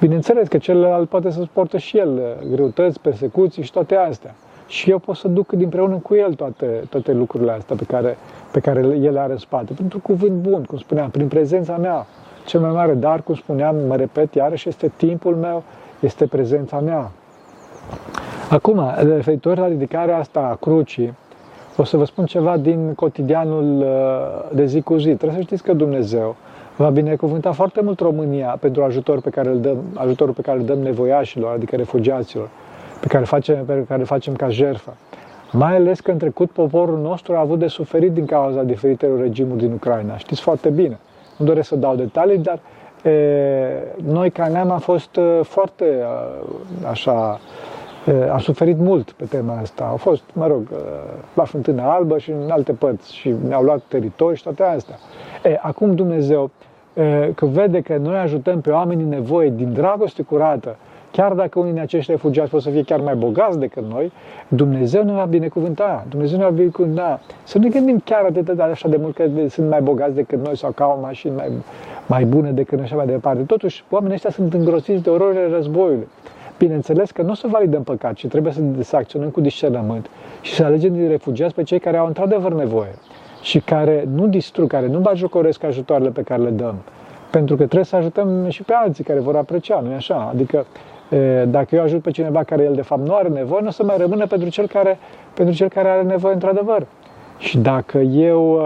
Bineînțeles 0.00 0.48
că 0.48 0.58
celălalt 0.58 1.08
poate 1.08 1.30
să 1.30 1.40
suportă 1.40 1.78
și 1.78 1.98
el 1.98 2.08
uh, 2.08 2.48
greutăți, 2.50 3.00
persecuții 3.00 3.62
și 3.62 3.72
toate 3.72 3.94
astea. 3.94 4.34
Și 4.66 4.90
eu 4.90 4.98
pot 4.98 5.16
să 5.16 5.28
duc 5.28 5.52
împreună 5.52 5.96
cu 5.96 6.14
el 6.14 6.34
toate, 6.34 6.66
toate 6.90 7.12
lucrurile 7.12 7.52
astea 7.52 7.76
pe 7.76 7.84
care, 7.84 8.16
pe 8.52 8.60
care 8.60 8.80
el 8.80 9.18
are 9.18 9.32
în 9.32 9.38
spate. 9.38 9.72
Pentru 9.72 9.98
cuvânt 9.98 10.32
bun, 10.32 10.64
cum 10.64 10.78
spuneam, 10.78 11.10
prin 11.10 11.28
prezența 11.28 11.76
mea. 11.76 12.06
Cel 12.46 12.60
mai 12.60 12.70
mare 12.70 12.94
dar, 12.94 13.22
cum 13.22 13.34
spuneam, 13.34 13.76
mă 13.86 13.96
repet 13.96 14.34
iarăși, 14.34 14.68
este 14.68 14.92
timpul 14.96 15.36
meu, 15.36 15.62
este 16.00 16.26
prezența 16.26 16.80
mea. 16.80 17.10
Acum, 18.50 18.82
referitor 18.96 19.58
la 19.58 19.66
ridicarea 19.66 20.18
asta 20.18 20.40
a 20.40 20.54
crucii, 20.54 21.14
o 21.76 21.84
să 21.84 21.96
vă 21.96 22.04
spun 22.04 22.24
ceva 22.24 22.56
din 22.56 22.94
cotidianul 22.94 23.80
uh, 23.80 24.56
de 24.56 24.64
zi 24.64 24.80
cu 24.80 24.96
zi. 24.96 25.14
Trebuie 25.14 25.38
să 25.38 25.40
știți 25.40 25.62
că 25.62 25.72
Dumnezeu 25.72 26.36
va 26.76 26.90
binecuvânta 26.90 27.52
foarte 27.52 27.80
mult 27.80 28.00
România 28.00 28.56
pentru 28.60 28.82
ajutor 28.82 29.20
pe 29.20 29.30
care 29.30 29.48
îl 29.48 29.60
dăm, 29.60 29.78
ajutorul 29.94 30.34
pe 30.34 30.40
care 30.40 30.58
îl 30.58 30.64
dăm 30.64 30.78
nevoiașilor, 30.78 31.52
adică 31.52 31.76
refugiaților, 31.76 32.48
pe 33.00 33.06
care, 33.06 33.24
facem, 33.24 33.64
pe 33.64 33.84
care 33.88 34.02
facem 34.02 34.34
ca 34.34 34.48
jertfă. 34.48 34.96
Mai 35.52 35.76
ales 35.76 36.00
că 36.00 36.10
în 36.10 36.18
trecut 36.18 36.50
poporul 36.50 36.98
nostru 36.98 37.34
a 37.34 37.40
avut 37.40 37.58
de 37.58 37.66
suferit 37.66 38.12
din 38.12 38.24
cauza 38.24 38.62
diferitelor 38.62 39.20
regimuri 39.20 39.60
din 39.60 39.72
Ucraina. 39.72 40.16
Știți 40.16 40.40
foarte 40.40 40.68
bine. 40.68 40.98
Nu 41.36 41.46
doresc 41.46 41.68
să 41.68 41.76
dau 41.76 41.94
detalii, 41.94 42.38
dar 42.38 42.58
e, 43.02 43.16
noi 44.04 44.30
ca 44.30 44.48
neam 44.48 44.70
am 44.70 44.78
fost 44.78 45.18
foarte 45.42 45.84
așa, 46.90 47.40
e, 48.06 48.30
am 48.30 48.38
suferit 48.38 48.78
mult 48.78 49.10
pe 49.10 49.24
tema 49.24 49.58
asta. 49.58 49.84
Au 49.84 49.96
fost, 49.96 50.22
mă 50.32 50.46
rog, 50.46 50.62
la 51.34 51.44
Fântâna 51.44 51.94
Albă 51.94 52.18
și 52.18 52.30
în 52.30 52.50
alte 52.50 52.72
părți 52.72 53.14
și 53.14 53.34
ne-au 53.48 53.62
luat 53.62 53.82
teritorii 53.88 54.36
și 54.36 54.42
toate 54.42 54.62
astea. 54.62 54.94
E, 55.44 55.58
acum 55.62 55.94
Dumnezeu 55.94 56.50
că 57.34 57.46
vede 57.46 57.80
că 57.80 57.96
noi 57.96 58.16
ajutăm 58.16 58.60
pe 58.60 58.70
oamenii 58.70 59.04
în 59.04 59.10
nevoie 59.10 59.50
din 59.56 59.72
dragoste 59.72 60.22
curată, 60.22 60.76
chiar 61.12 61.32
dacă 61.32 61.58
unii 61.58 61.72
din 61.72 61.80
acești 61.80 62.10
refugiați 62.10 62.50
pot 62.50 62.62
să 62.62 62.70
fie 62.70 62.82
chiar 62.82 63.00
mai 63.00 63.14
bogați 63.14 63.58
decât 63.58 63.82
noi, 63.90 64.12
Dumnezeu 64.48 65.04
ne 65.04 65.12
va 65.12 65.24
binecuvânta. 65.24 66.04
Dumnezeu 66.08 66.38
ne 66.38 66.44
va 66.44 66.50
binecuvânta. 66.50 67.20
Să 67.44 67.58
nu 67.58 67.64
ne 67.64 67.70
gândim 67.70 68.00
chiar 68.04 68.24
atât 68.24 68.50
de 68.50 68.62
așa 68.62 68.88
de 68.88 68.96
mult 68.96 69.14
că 69.14 69.24
sunt 69.48 69.68
mai 69.68 69.82
bogați 69.82 70.14
decât 70.14 70.44
noi 70.44 70.56
sau 70.56 70.70
că 70.70 70.82
au 70.82 70.98
mașini 71.02 71.34
mai, 71.36 71.50
mai 72.06 72.24
bune 72.24 72.50
decât 72.50 72.78
noi 72.78 72.86
și 72.86 72.92
așa 72.92 73.04
mai 73.04 73.12
departe. 73.12 73.42
Totuși, 73.42 73.84
oamenii 73.90 74.14
ăștia 74.14 74.30
sunt 74.30 74.54
îngrosiți 74.54 75.02
de 75.02 75.10
ororile 75.10 75.48
războiului. 75.48 76.08
Bineînțeles 76.64 77.10
că 77.10 77.22
nu 77.22 77.30
o 77.30 77.34
să 77.34 77.46
validăm 77.46 77.82
păcat, 77.82 78.14
ci 78.14 78.26
trebuie 78.26 78.52
să, 78.52 78.60
să 78.80 78.96
acționăm 78.96 79.28
cu 79.28 79.40
discernământ 79.40 80.10
și 80.40 80.54
să 80.54 80.64
alegem 80.64 80.92
din 80.92 81.08
refugiați 81.08 81.54
pe 81.54 81.62
cei 81.62 81.78
care 81.78 81.96
au 81.96 82.06
într-adevăr 82.06 82.52
nevoie 82.52 82.94
și 83.42 83.60
care 83.60 84.08
nu 84.14 84.26
distrug, 84.26 84.68
care 84.68 84.86
nu 84.86 84.98
bajocoresc 84.98 85.62
ajutoarele 85.62 86.10
pe 86.10 86.22
care 86.22 86.42
le 86.42 86.50
dăm. 86.50 86.74
Pentru 87.30 87.56
că 87.56 87.64
trebuie 87.64 87.84
să 87.84 87.96
ajutăm 87.96 88.48
și 88.48 88.62
pe 88.62 88.72
alții 88.72 89.04
care 89.04 89.20
vor 89.20 89.36
aprecia, 89.36 89.80
nu-i 89.80 89.94
așa? 89.94 90.28
Adică 90.32 90.66
dacă 91.46 91.74
eu 91.74 91.82
ajut 91.82 92.02
pe 92.02 92.10
cineva 92.10 92.42
care 92.42 92.62
el 92.62 92.74
de 92.74 92.82
fapt 92.82 93.06
nu 93.06 93.14
are 93.14 93.28
nevoie, 93.28 93.60
nu 93.60 93.68
o 93.68 93.70
să 93.70 93.84
mai 93.84 93.96
rămână 93.96 94.26
pentru 94.26 94.48
cel 94.48 94.66
care, 94.66 94.98
pentru 95.34 95.54
cel 95.54 95.68
care 95.68 95.88
are 95.88 96.02
nevoie 96.02 96.34
într-adevăr. 96.34 96.86
Și 97.38 97.58
dacă 97.58 97.98
eu, 97.98 98.60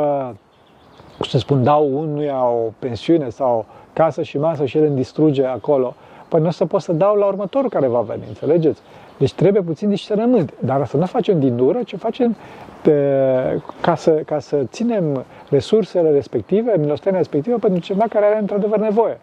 cum 1.17 1.29
să 1.29 1.39
spun, 1.39 1.63
dau 1.63 1.91
unuia 1.99 2.45
o 2.47 2.73
pensiune 2.79 3.29
sau 3.29 3.67
casă 3.93 4.23
și 4.23 4.39
masă 4.39 4.65
și 4.65 4.79
el 4.79 4.85
îmi 4.85 4.97
distruge 4.97 5.45
acolo, 5.45 5.95
păi 6.35 6.42
nu 6.42 6.49
o 6.49 6.53
să 6.53 6.66
pot 6.66 6.81
să 6.81 6.92
dau 6.92 7.14
la 7.14 7.27
următorul 7.27 7.70
care 7.70 7.87
va 7.87 8.01
veni, 8.01 8.23
înțelegeți? 8.29 8.81
Deci 9.18 9.33
trebuie 9.33 9.62
puțin 9.62 9.88
discernământ, 9.88 10.53
dar 10.59 10.87
să 10.87 10.97
nu 10.97 11.07
facem 11.07 11.40
din 11.40 11.57
dură, 11.57 11.83
ci 11.83 11.94
facem 11.97 12.37
de, 12.83 13.62
ca, 13.81 13.94
să, 13.94 14.11
ca 14.11 14.38
să 14.38 14.57
ținem 14.64 15.25
resursele 15.51 16.11
respective, 16.11 16.75
milostenia 16.79 17.18
respectivă 17.18 17.57
pentru 17.57 17.81
ceva 17.81 18.05
care 18.09 18.25
are 18.25 18.38
într-adevăr 18.38 18.79
nevoie. 18.79 19.20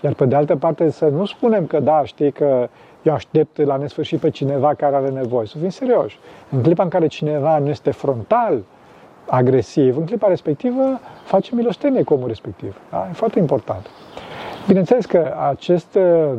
Iar 0.00 0.12
pe 0.12 0.24
de 0.24 0.34
altă 0.34 0.56
parte 0.56 0.90
să 0.90 1.04
nu 1.04 1.24
spunem 1.24 1.66
că 1.66 1.80
da, 1.80 2.02
știi 2.04 2.32
că 2.32 2.68
eu 3.02 3.12
aștept 3.12 3.64
la 3.64 3.76
nesfârșit 3.76 4.20
pe 4.20 4.30
cineva 4.30 4.74
care 4.74 4.96
are 4.96 5.08
nevoie. 5.08 5.46
Să 5.46 5.58
fim 5.58 5.68
serioși. 5.68 6.18
În 6.50 6.62
clipa 6.62 6.82
în 6.82 6.88
care 6.88 7.06
cineva 7.06 7.58
nu 7.58 7.68
este 7.68 7.90
frontal 7.90 8.62
agresiv, 9.26 9.96
în 9.96 10.04
clipa 10.04 10.28
respectivă 10.28 11.00
face 11.24 11.54
milostenie 11.54 12.02
cu 12.02 12.14
omul 12.14 12.28
respectiv. 12.28 12.76
Da? 12.90 13.06
E 13.10 13.12
foarte 13.12 13.38
important. 13.38 13.86
Bineînțeles 14.66 15.06
că 15.06 15.34
acest 15.48 15.94
uh, 15.94 16.32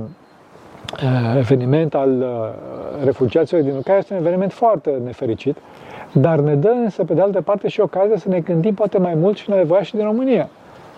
eveniment 1.38 1.94
al 1.94 2.22
uh, 2.22 2.28
refugiaților 3.04 3.62
din 3.62 3.76
Ucraina 3.76 4.00
este 4.00 4.14
un 4.14 4.20
eveniment 4.20 4.54
foarte 4.54 5.02
nefericit, 5.04 5.58
dar 6.12 6.40
ne 6.40 6.56
dă 6.56 6.70
însă, 6.70 7.04
pe 7.04 7.14
de 7.14 7.22
altă 7.22 7.42
parte, 7.42 7.68
și 7.68 7.80
ocazia 7.80 8.18
să 8.18 8.30
ne 8.30 8.40
gândim 8.40 8.74
poate 8.74 8.98
mai 8.98 9.14
mult 9.14 9.38
și 9.38 9.50
la 9.50 9.56
nevoia 9.56 9.82
și 9.82 9.96
din 9.96 10.04
România. 10.04 10.50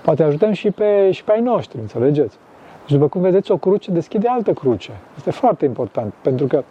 Poate 0.03 0.23
ajutăm 0.23 0.51
și 0.51 0.71
pe, 0.71 1.11
și 1.11 1.23
pe 1.23 1.31
ai 1.31 1.41
noștri, 1.41 1.79
înțelegeți? 1.79 2.37
Și 2.85 2.93
după 2.93 3.07
cum 3.07 3.21
vedeți, 3.21 3.51
o 3.51 3.57
cruce 3.57 3.91
deschide 3.91 4.27
altă 4.27 4.51
cruce. 4.51 4.91
Este 5.17 5.31
foarte 5.31 5.65
important, 5.65 6.13
pentru 6.21 6.47
că, 6.47 6.63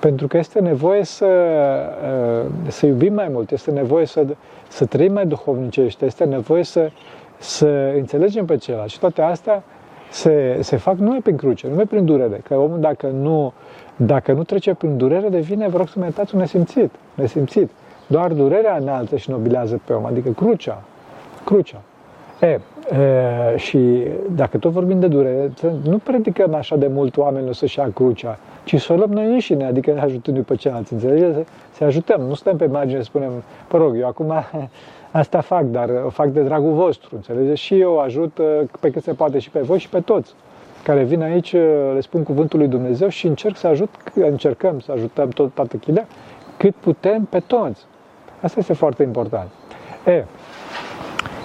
pentru 0.00 0.26
că 0.26 0.36
este 0.36 0.60
nevoie 0.60 1.04
să, 1.04 1.26
uh, 1.26 2.50
să 2.68 2.86
iubim 2.86 3.14
mai 3.14 3.28
mult, 3.30 3.50
este 3.50 3.70
nevoie 3.70 4.06
să, 4.06 4.26
să 4.68 4.84
trăim 4.84 5.12
mai 5.12 5.26
duhovnicește, 5.26 6.04
este 6.04 6.24
nevoie 6.24 6.62
să, 6.64 6.90
să 7.38 7.92
înțelegem 7.96 8.44
pe 8.44 8.56
celălalt. 8.56 8.90
Și 8.90 8.98
toate 8.98 9.22
astea 9.22 9.62
se, 10.10 10.58
se 10.60 10.76
fac 10.76 10.96
numai 10.96 11.18
prin 11.18 11.36
cruce, 11.36 11.68
numai 11.68 11.84
prin 11.84 12.04
durere. 12.04 12.40
Că 12.48 12.54
omul 12.54 12.80
dacă 12.80 13.06
nu, 13.06 13.52
dacă 13.96 14.32
nu 14.32 14.42
trece 14.42 14.74
prin 14.74 14.96
durere, 14.96 15.28
devine, 15.28 15.68
vă 15.68 15.76
rog 15.76 15.88
să 15.88 15.98
mă 15.98 16.26
un 16.32 16.38
nesimțit. 16.38 16.90
nesimțit. 17.14 17.70
Doar 18.06 18.32
durerea 18.32 18.76
înaltă 18.80 19.16
și 19.16 19.30
nobilează 19.30 19.80
pe 19.84 19.92
om, 19.92 20.04
adică 20.04 20.30
crucea. 20.30 20.82
Crucea. 21.44 21.80
E, 22.40 22.46
e, 22.46 22.60
și 23.56 24.06
dacă 24.34 24.58
tot 24.58 24.72
vorbim 24.72 25.00
de 25.00 25.06
durere, 25.06 25.52
nu 25.82 25.98
predicăm 25.98 26.54
așa 26.54 26.76
de 26.76 26.86
mult 26.86 27.16
oamenii 27.16 27.54
să-și 27.54 27.78
ia 27.78 27.90
crucea, 27.94 28.38
ci 28.64 28.80
să 28.80 28.92
o 28.92 28.96
luăm 28.96 29.10
noi 29.10 29.24
înșine, 29.24 29.64
adică 29.64 29.98
ajutându-i 30.00 30.42
pe 30.42 30.54
ceilalți, 30.54 30.92
înțelegeți? 30.92 31.48
Să 31.78 31.84
ajutăm, 31.84 32.20
nu 32.20 32.34
stăm 32.34 32.56
pe 32.56 32.66
margine, 32.66 33.02
spunem, 33.02 33.30
vă 33.68 33.78
rog, 33.78 33.96
eu 33.96 34.06
acum 34.06 34.32
asta 35.10 35.40
fac, 35.40 35.62
dar 35.62 35.90
o 36.06 36.08
fac 36.08 36.28
de 36.28 36.42
dragul 36.42 36.72
vostru, 36.72 37.08
înțelegeți? 37.14 37.60
Și 37.60 37.80
eu 37.80 37.98
ajut 37.98 38.40
pe 38.80 38.90
cât 38.90 39.02
se 39.02 39.12
poate 39.12 39.38
și 39.38 39.50
pe 39.50 39.60
voi 39.60 39.78
și 39.78 39.88
pe 39.88 40.00
toți 40.00 40.34
care 40.82 41.02
vin 41.02 41.22
aici, 41.22 41.52
le 41.92 42.00
spun 42.00 42.22
cuvântul 42.22 42.58
lui 42.58 42.68
Dumnezeu 42.68 43.08
și 43.08 43.26
încerc 43.26 43.56
să 43.56 43.66
ajut, 43.66 43.88
încercăm 44.14 44.80
să 44.80 44.92
ajutăm 44.92 45.28
tot 45.28 45.54
toată 45.54 45.76
chilea, 45.76 46.06
cât 46.56 46.74
putem 46.74 47.24
pe 47.24 47.40
toți. 47.46 47.86
Asta 48.40 48.58
este 48.58 48.72
foarte 48.72 49.02
important. 49.02 49.48
E, 50.06 50.24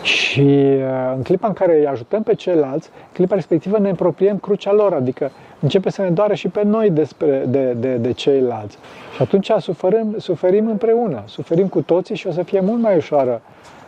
și 0.02 0.40
uh, 0.42 1.14
în 1.16 1.22
clipa 1.24 1.48
în 1.48 1.54
care 1.54 1.78
îi 1.78 1.88
ajutăm 1.88 2.24
pe 2.24 2.34
ceilalți, 2.34 2.90
în 2.94 3.10
clipa 3.14 3.36
respectivă 3.36 3.80
ne 3.80 3.90
apropiem 3.90 4.38
crucea 4.38 4.72
lor, 4.72 4.94
adică 4.94 5.32
începe 5.64 5.90
să 5.90 6.02
ne 6.02 6.10
doare 6.10 6.36
și 6.36 6.48
pe 6.48 6.64
noi 6.64 6.90
despre, 6.90 7.46
de, 7.48 7.74
de, 7.74 7.96
de 7.96 8.12
ceilalți. 8.12 8.78
Și 9.16 9.22
atunci 9.22 9.52
suferim, 9.60 10.16
suferim 10.18 10.68
împreună, 10.68 11.24
suferim 11.26 11.68
cu 11.68 11.82
toții 11.82 12.16
și 12.16 12.28
o 12.28 12.32
să 12.32 12.44
fie 12.44 12.60
mult 12.60 12.82
mai 12.82 12.96
ușoară 12.96 13.42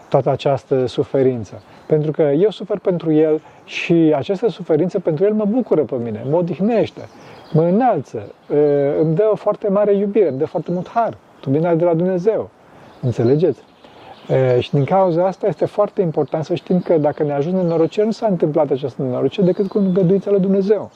toată 0.09 0.29
această 0.29 0.85
suferință. 0.85 1.61
Pentru 1.87 2.11
că 2.11 2.21
eu 2.21 2.49
sufer 2.49 2.79
pentru 2.79 3.11
el 3.11 3.41
și 3.65 4.13
această 4.15 4.49
suferință 4.49 4.99
pentru 4.99 5.25
el 5.25 5.33
mă 5.33 5.45
bucură 5.45 5.81
pe 5.81 5.95
mine, 6.03 6.25
mă 6.29 6.37
odihnește, 6.37 7.01
mă 7.53 7.63
înalță, 7.63 8.31
uh, 8.49 8.57
îmi 9.01 9.15
dă 9.15 9.29
o 9.31 9.35
foarte 9.35 9.67
mare 9.69 9.95
iubire, 9.95 10.29
îmi 10.29 10.37
dă 10.37 10.45
foarte 10.45 10.71
mult 10.71 10.87
har. 10.87 11.17
Tu 11.39 11.49
de 11.49 11.83
la 11.83 11.93
Dumnezeu. 11.93 12.49
Înțelegeți? 13.01 13.63
E, 14.29 14.59
și 14.59 14.71
din 14.71 14.83
cauza 14.83 15.27
asta 15.27 15.47
este 15.47 15.65
foarte 15.65 16.01
important 16.01 16.45
să 16.45 16.55
știm 16.55 16.79
că 16.79 16.97
dacă 16.97 17.23
ne 17.23 17.33
ajunge 17.33 17.61
nenorocire, 17.61 18.05
nu 18.05 18.11
s-a 18.11 18.27
întâmplat 18.27 18.71
această 18.71 19.01
nenorocire 19.01 19.45
decât 19.45 19.67
cu 19.67 19.77
îngăduința 19.77 20.31
lui 20.31 20.39
Dumnezeu. 20.39 20.91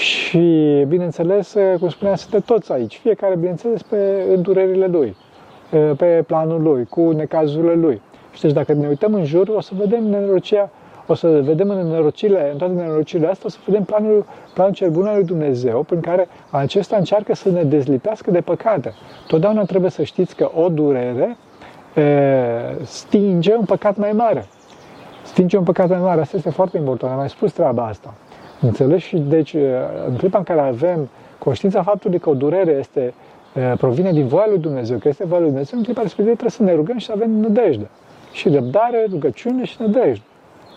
Și, 0.00 0.84
bineînțeles, 0.88 1.56
cum 1.80 1.88
spuneam, 1.88 2.16
suntem 2.16 2.40
toți 2.40 2.72
aici, 2.72 2.98
fiecare, 3.02 3.36
bineînțeles, 3.36 3.82
pe 3.82 4.24
îndurerile 4.34 4.86
lui, 4.86 5.16
pe 5.96 6.24
planul 6.26 6.62
lui, 6.62 6.84
cu 6.84 7.10
necazurile 7.10 7.74
lui. 7.74 8.00
Și 8.32 8.40
deci 8.40 8.52
dacă 8.52 8.72
ne 8.72 8.88
uităm 8.88 9.14
în 9.14 9.24
jur, 9.24 9.48
o 9.48 9.60
să 9.60 9.72
vedem 9.78 10.04
nenorocirea, 10.04 10.70
o 11.06 11.14
să 11.14 11.40
vedem 11.44 11.70
în 11.70 11.76
nenorocirile, 11.76 12.50
în 12.52 12.56
toate 12.56 12.72
nenorocirile 12.72 13.26
astea, 13.26 13.44
o 13.46 13.48
să 13.48 13.58
vedem 13.64 13.82
planul, 13.82 14.26
planul 14.54 14.72
cel 14.72 14.90
bun 14.90 15.06
al 15.06 15.14
lui 15.14 15.24
Dumnezeu, 15.24 15.82
prin 15.82 16.00
care 16.00 16.28
acesta 16.50 16.96
încearcă 16.96 17.34
să 17.34 17.50
ne 17.50 17.62
dezlipească 17.62 18.30
de 18.30 18.40
păcate. 18.40 18.92
Totdeauna 19.26 19.64
trebuie 19.64 19.90
să 19.90 20.02
știți 20.02 20.36
că 20.36 20.50
o 20.54 20.68
durere 20.68 21.36
stinge 22.82 23.54
un 23.54 23.64
păcat 23.64 23.96
mai 23.96 24.12
mare. 24.12 24.46
Stinge 25.22 25.56
un 25.56 25.64
păcat 25.64 25.88
mai 25.88 26.00
mare. 26.00 26.20
Asta 26.20 26.36
este 26.36 26.50
foarte 26.50 26.76
important. 26.76 27.12
Am 27.12 27.18
mai 27.18 27.28
spus 27.28 27.52
treaba 27.52 27.86
asta. 27.86 28.14
Înțelegi? 28.60 29.06
Și 29.06 29.16
deci, 29.16 29.54
în 30.06 30.16
clipa 30.16 30.38
în 30.38 30.44
care 30.44 30.60
avem 30.60 31.08
conștiința 31.38 31.82
faptului 31.82 32.18
că 32.18 32.28
o 32.28 32.34
durere 32.34 32.70
este, 32.70 33.14
provine 33.76 34.12
din 34.12 34.26
voia 34.26 34.46
lui 34.48 34.58
Dumnezeu, 34.58 34.98
că 34.98 35.08
este 35.08 35.24
voia 35.24 35.40
lui 35.40 35.48
Dumnezeu, 35.48 35.78
în 35.78 35.84
clipa 35.84 36.02
respectivă 36.02 36.36
trebuie 36.36 36.50
să 36.50 36.62
ne 36.62 36.74
rugăm 36.74 36.98
și 36.98 37.06
să 37.06 37.12
avem 37.14 37.30
nădejde. 37.30 37.88
Și 38.32 38.48
răbdare, 38.48 39.06
rugăciune 39.10 39.64
și 39.64 39.76
nădejde. 39.80 40.24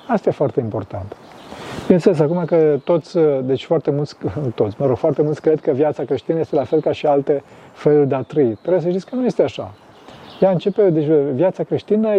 Asta 0.07 0.29
e 0.29 0.31
foarte 0.31 0.59
important. 0.59 1.15
Bineînțeles, 1.81 2.19
acum 2.19 2.45
că 2.45 2.79
toți, 2.83 3.17
deci 3.43 3.65
foarte 3.65 3.91
mulți, 3.91 4.15
toți, 4.55 4.75
mă 4.79 4.85
rog, 4.85 4.97
foarte 4.97 5.21
mulți 5.21 5.41
cred 5.41 5.59
că 5.59 5.71
viața 5.71 6.03
creștină 6.03 6.39
este 6.39 6.55
la 6.55 6.63
fel 6.63 6.81
ca 6.81 6.91
și 6.91 7.05
alte 7.05 7.43
feluri 7.73 8.07
de 8.07 8.15
a 8.15 8.21
trăi. 8.21 8.57
Trebuie 8.61 8.81
să 8.81 8.89
știți 8.89 9.05
că 9.05 9.15
nu 9.15 9.25
este 9.25 9.43
așa. 9.43 9.73
Ea 10.39 10.51
începe, 10.51 10.89
deci 10.89 11.07
viața 11.33 11.63
creștină 11.63 12.09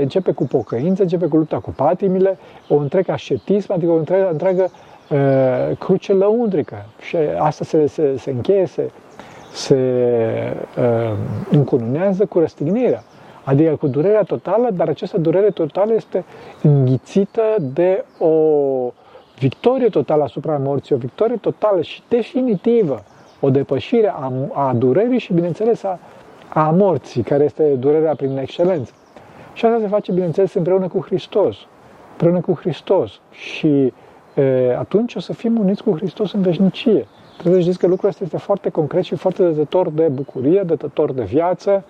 începe 0.00 0.32
cu 0.32 0.44
pocăință, 0.44 1.02
începe 1.02 1.26
cu 1.26 1.36
lupta 1.36 1.58
cu 1.58 1.70
patimile, 1.70 2.38
o 2.68 2.76
întreg 2.76 3.08
ascetism, 3.08 3.72
adică 3.72 3.90
o 3.90 3.96
întreagă, 3.96 4.28
întreagă 4.30 4.62
uh, 4.62 4.87
cruce 5.78 6.12
lăuntrică. 6.12 6.84
Și 7.00 7.16
asta 7.38 7.64
se, 7.64 7.86
se, 7.86 8.16
se 8.16 8.30
încheie, 8.30 8.66
se, 8.66 8.90
se 9.52 9.76
uh, 10.78 11.16
încununează 11.50 12.26
cu 12.26 12.38
răstignirea. 12.38 13.02
Adică 13.44 13.76
cu 13.76 13.86
durerea 13.86 14.22
totală, 14.22 14.70
dar 14.72 14.88
această 14.88 15.18
durere 15.18 15.50
totală 15.50 15.94
este 15.94 16.24
înghițită 16.62 17.42
de 17.60 18.04
o 18.18 18.32
victorie 19.38 19.88
totală 19.88 20.22
asupra 20.22 20.58
morții, 20.58 20.94
o 20.94 20.98
victorie 20.98 21.36
totală 21.36 21.82
și 21.82 22.02
definitivă, 22.08 23.02
o 23.40 23.50
depășire 23.50 24.12
a, 24.14 24.32
a 24.52 24.72
durerii 24.74 25.18
și, 25.18 25.32
bineînțeles, 25.32 25.82
a, 25.82 25.98
a 26.48 26.70
morții, 26.70 27.22
care 27.22 27.44
este 27.44 27.62
durerea 27.62 28.14
prin 28.14 28.38
excelență. 28.38 28.92
Și 29.52 29.64
asta 29.64 29.78
se 29.80 29.88
face, 29.88 30.12
bineînțeles, 30.12 30.54
împreună 30.54 30.88
cu 30.88 31.00
Hristos. 31.00 31.56
Împreună 32.10 32.40
cu 32.40 32.58
Hristos. 32.60 33.20
Și 33.30 33.66
e, 33.66 33.92
atunci 34.78 35.14
o 35.14 35.20
să 35.20 35.32
fim 35.32 35.58
uniți 35.58 35.82
cu 35.82 35.96
Hristos 35.96 36.32
în 36.32 36.42
veșnicie. 36.42 37.06
Trebuie 37.38 37.60
să 37.60 37.66
știți 37.66 37.78
că 37.78 37.86
lucrul 37.86 38.08
ăsta 38.08 38.24
este 38.24 38.36
foarte 38.36 38.68
concret 38.68 39.04
și 39.04 39.14
foarte 39.14 39.42
dătător 39.42 39.90
de 39.90 40.08
bucurie, 40.12 40.62
dătător 40.66 41.12
de 41.12 41.22
viață. 41.22 41.84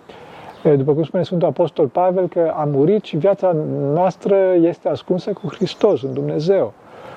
E, 0.65 0.77
după 0.77 0.93
cum 0.93 1.05
spune 1.05 1.23
Sfântul 1.23 1.49
Apostol 1.49 1.87
Pavel, 1.87 2.29
că 2.29 2.53
a 2.57 2.65
murit 2.65 3.05
și 3.05 3.17
viața 3.17 3.57
noastră 3.93 4.37
este 4.61 4.89
ascunsă 4.89 5.33
cu 5.33 5.47
Hristos, 5.55 6.03
în 6.03 6.13
Dumnezeu. 6.13 6.73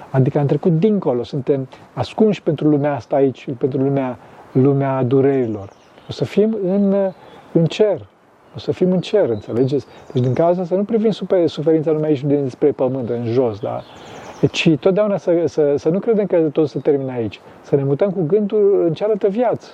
Adică 0.10 0.40
am 0.40 0.46
trecut 0.46 0.80
dincolo, 0.80 1.24
suntem 1.24 1.68
ascunși 1.94 2.44
pentru 2.44 2.68
lumea 2.68 2.96
asta 2.96 3.16
aici, 3.16 3.48
pentru 3.58 3.80
lumea, 3.80 4.18
lumea 4.52 5.04
durerilor. 5.04 5.70
O 6.10 6.12
să 6.12 6.26
fim 6.26 6.58
în 6.66 7.12
în 7.52 7.66
cer. 7.66 8.06
O 8.56 8.60
să 8.60 8.72
fim 8.72 8.92
în 8.92 9.00
cer, 9.00 9.30
înțelegeți? 9.30 9.86
Deci 10.14 10.24
din 10.24 10.34
cauza 10.34 10.62
asta 10.62 10.76
nu 10.76 10.84
privim 10.84 11.12
suferința 11.46 11.92
numai 11.92 12.10
aici 12.10 12.50
spre 12.50 12.72
pământ, 12.72 13.10
în 13.10 13.24
jos, 13.26 13.60
da? 13.60 13.82
Ci 14.48 14.78
totdeauna 14.80 15.18
să, 15.18 15.44
să, 15.46 15.74
să 15.78 15.90
nu 15.90 16.00
credem 16.00 16.26
că 16.26 16.38
tot 16.38 16.70
se 16.70 16.80
termină 16.80 17.12
aici. 17.12 17.40
Să 17.62 17.76
ne 17.76 17.84
mutăm 17.84 18.12
cu 18.12 18.24
gândul 18.28 18.84
în 18.88 18.94
cealaltă 18.94 19.28
viață, 19.28 19.68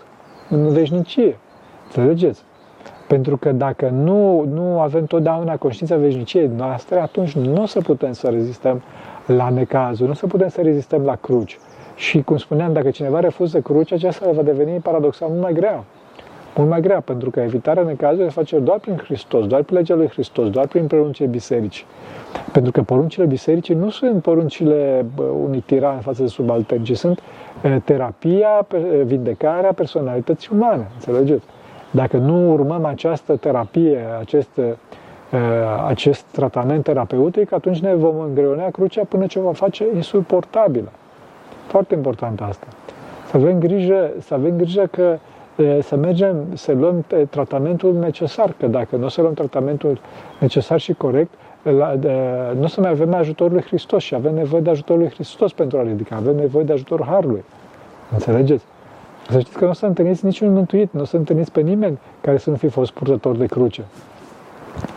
în 0.50 0.70
veșnicie. 0.70 1.38
Înțelegeți? 1.86 2.44
Pentru 3.08 3.38
că 3.38 3.52
dacă 3.52 3.90
nu, 3.90 4.46
nu 4.54 4.80
avem 4.80 5.06
totdeauna 5.06 5.58
conștiința 5.58 5.96
veșniciei 5.96 6.50
noastre, 6.56 7.00
atunci 7.00 7.32
nu 7.36 7.62
o 7.62 7.66
să 7.66 7.80
putem 7.80 8.12
să 8.12 8.28
rezistăm 8.28 8.82
la 9.26 9.50
necazuri, 9.50 10.06
nu 10.06 10.12
o 10.12 10.16
să 10.16 10.28
putem 10.28 10.48
să 10.48 10.62
rezistăm 10.62 11.02
la 11.02 11.16
cruci. 11.16 11.60
Și 11.96 12.22
cum 12.22 12.38
spuneam, 12.38 12.74
dacă 12.74 12.90
cineva 12.90 13.20
refuză 13.20 13.60
crucea, 13.60 13.96
aceasta 13.96 14.32
va 14.32 14.42
deveni 14.42 14.80
paradoxal 14.80 15.28
mult 15.30 15.42
mai 15.42 15.54
grea. 15.54 15.84
Mult 16.58 16.70
mai 16.70 16.82
grea, 16.82 17.00
pentru 17.00 17.30
că 17.30 17.40
evitarea 17.40 17.84
necazului 17.84 18.26
se 18.26 18.32
face 18.32 18.60
doar 18.60 18.80
prin 18.80 18.98
Hristos, 18.98 19.48
doar 19.48 19.64
prin 19.64 19.78
legea 19.78 19.96
lui 19.96 20.08
Hristos, 20.08 20.50
doar 20.50 20.68
prin 20.68 20.88
poruncile 20.88 21.28
bisericii. 21.28 21.86
Pentru 22.52 22.72
că 22.72 22.82
poruncile 22.82 23.26
bisericii 23.26 23.76
nu 23.76 23.90
sunt 23.90 24.22
poruncile 24.22 25.06
unui 25.44 25.60
tiran 25.60 25.94
în 25.96 26.02
față 26.02 26.22
de 26.22 26.28
subaltern, 26.28 26.84
ci 26.84 26.98
sunt 26.98 27.20
terapia, 27.84 28.68
vindecarea 29.04 29.74
personalității 29.74 30.50
umane. 30.54 30.88
Înțelegeți? 30.94 31.46
Dacă 31.92 32.18
nu 32.18 32.52
urmăm 32.52 32.86
această 32.86 33.36
terapie, 33.36 34.00
acest, 34.20 34.60
acest 35.88 36.26
tratament 36.32 36.84
terapeutic, 36.84 37.52
atunci 37.52 37.80
ne 37.80 37.96
vom 37.96 38.20
îngreunea 38.20 38.70
crucea 38.70 39.04
până 39.10 39.26
ce 39.26 39.40
va 39.40 39.52
face 39.52 39.86
insuportabilă. 39.96 40.90
Foarte 41.68 41.96
important 41.96 42.42
asta. 42.42 42.68
Să 43.30 43.38
avem 43.38 43.60
grijă, 43.60 44.10
să 44.20 44.34
avem 44.34 44.58
grijă 44.58 44.88
că 44.92 45.18
să 45.82 45.96
mergem, 45.96 46.46
să 46.54 46.72
luăm 46.72 47.06
tratamentul 47.30 47.94
necesar, 48.00 48.54
că 48.60 48.68
dacă 48.68 48.96
nu 48.96 49.06
o 49.06 49.10
să 49.10 49.22
luăm 49.22 49.34
tratamentul 49.34 50.00
necesar 50.40 50.80
și 50.80 50.94
corect, 50.94 51.34
nu 52.56 52.64
o 52.64 52.68
să 52.68 52.82
mai 52.82 52.90
avem 52.90 53.14
ajutorul 53.14 53.54
lui 53.54 53.64
Hristos 53.64 54.04
și 54.04 54.16
avem 54.16 54.34
nevoie 54.34 54.62
de 54.62 54.70
ajutorul 54.70 55.02
lui 55.02 55.12
Hristos 55.12 55.54
pentru 55.54 55.78
a 55.78 55.84
ridica, 55.84 56.16
avem 56.16 56.36
nevoie 56.36 56.64
de 56.64 56.74
ajutorul 56.74 57.06
Harului. 57.06 57.44
Înțelegeți? 58.12 58.64
Să 59.30 59.40
știți 59.40 59.58
că 59.58 59.64
nu 59.64 59.70
o 59.70 59.74
să 59.74 59.86
întâlniți 59.86 60.26
niciun 60.26 60.54
mântuit, 60.54 60.92
nu 60.92 61.02
o 61.02 61.06
să 61.06 61.18
întâlniți 61.18 61.52
pe 61.52 61.62
nimeni 61.62 62.00
care 62.22 62.38
să 62.38 62.50
nu 62.50 62.56
fi 62.56 62.68
fost 62.68 62.92
purtător 62.92 63.36
de 63.36 63.46
cruce. 63.46 63.84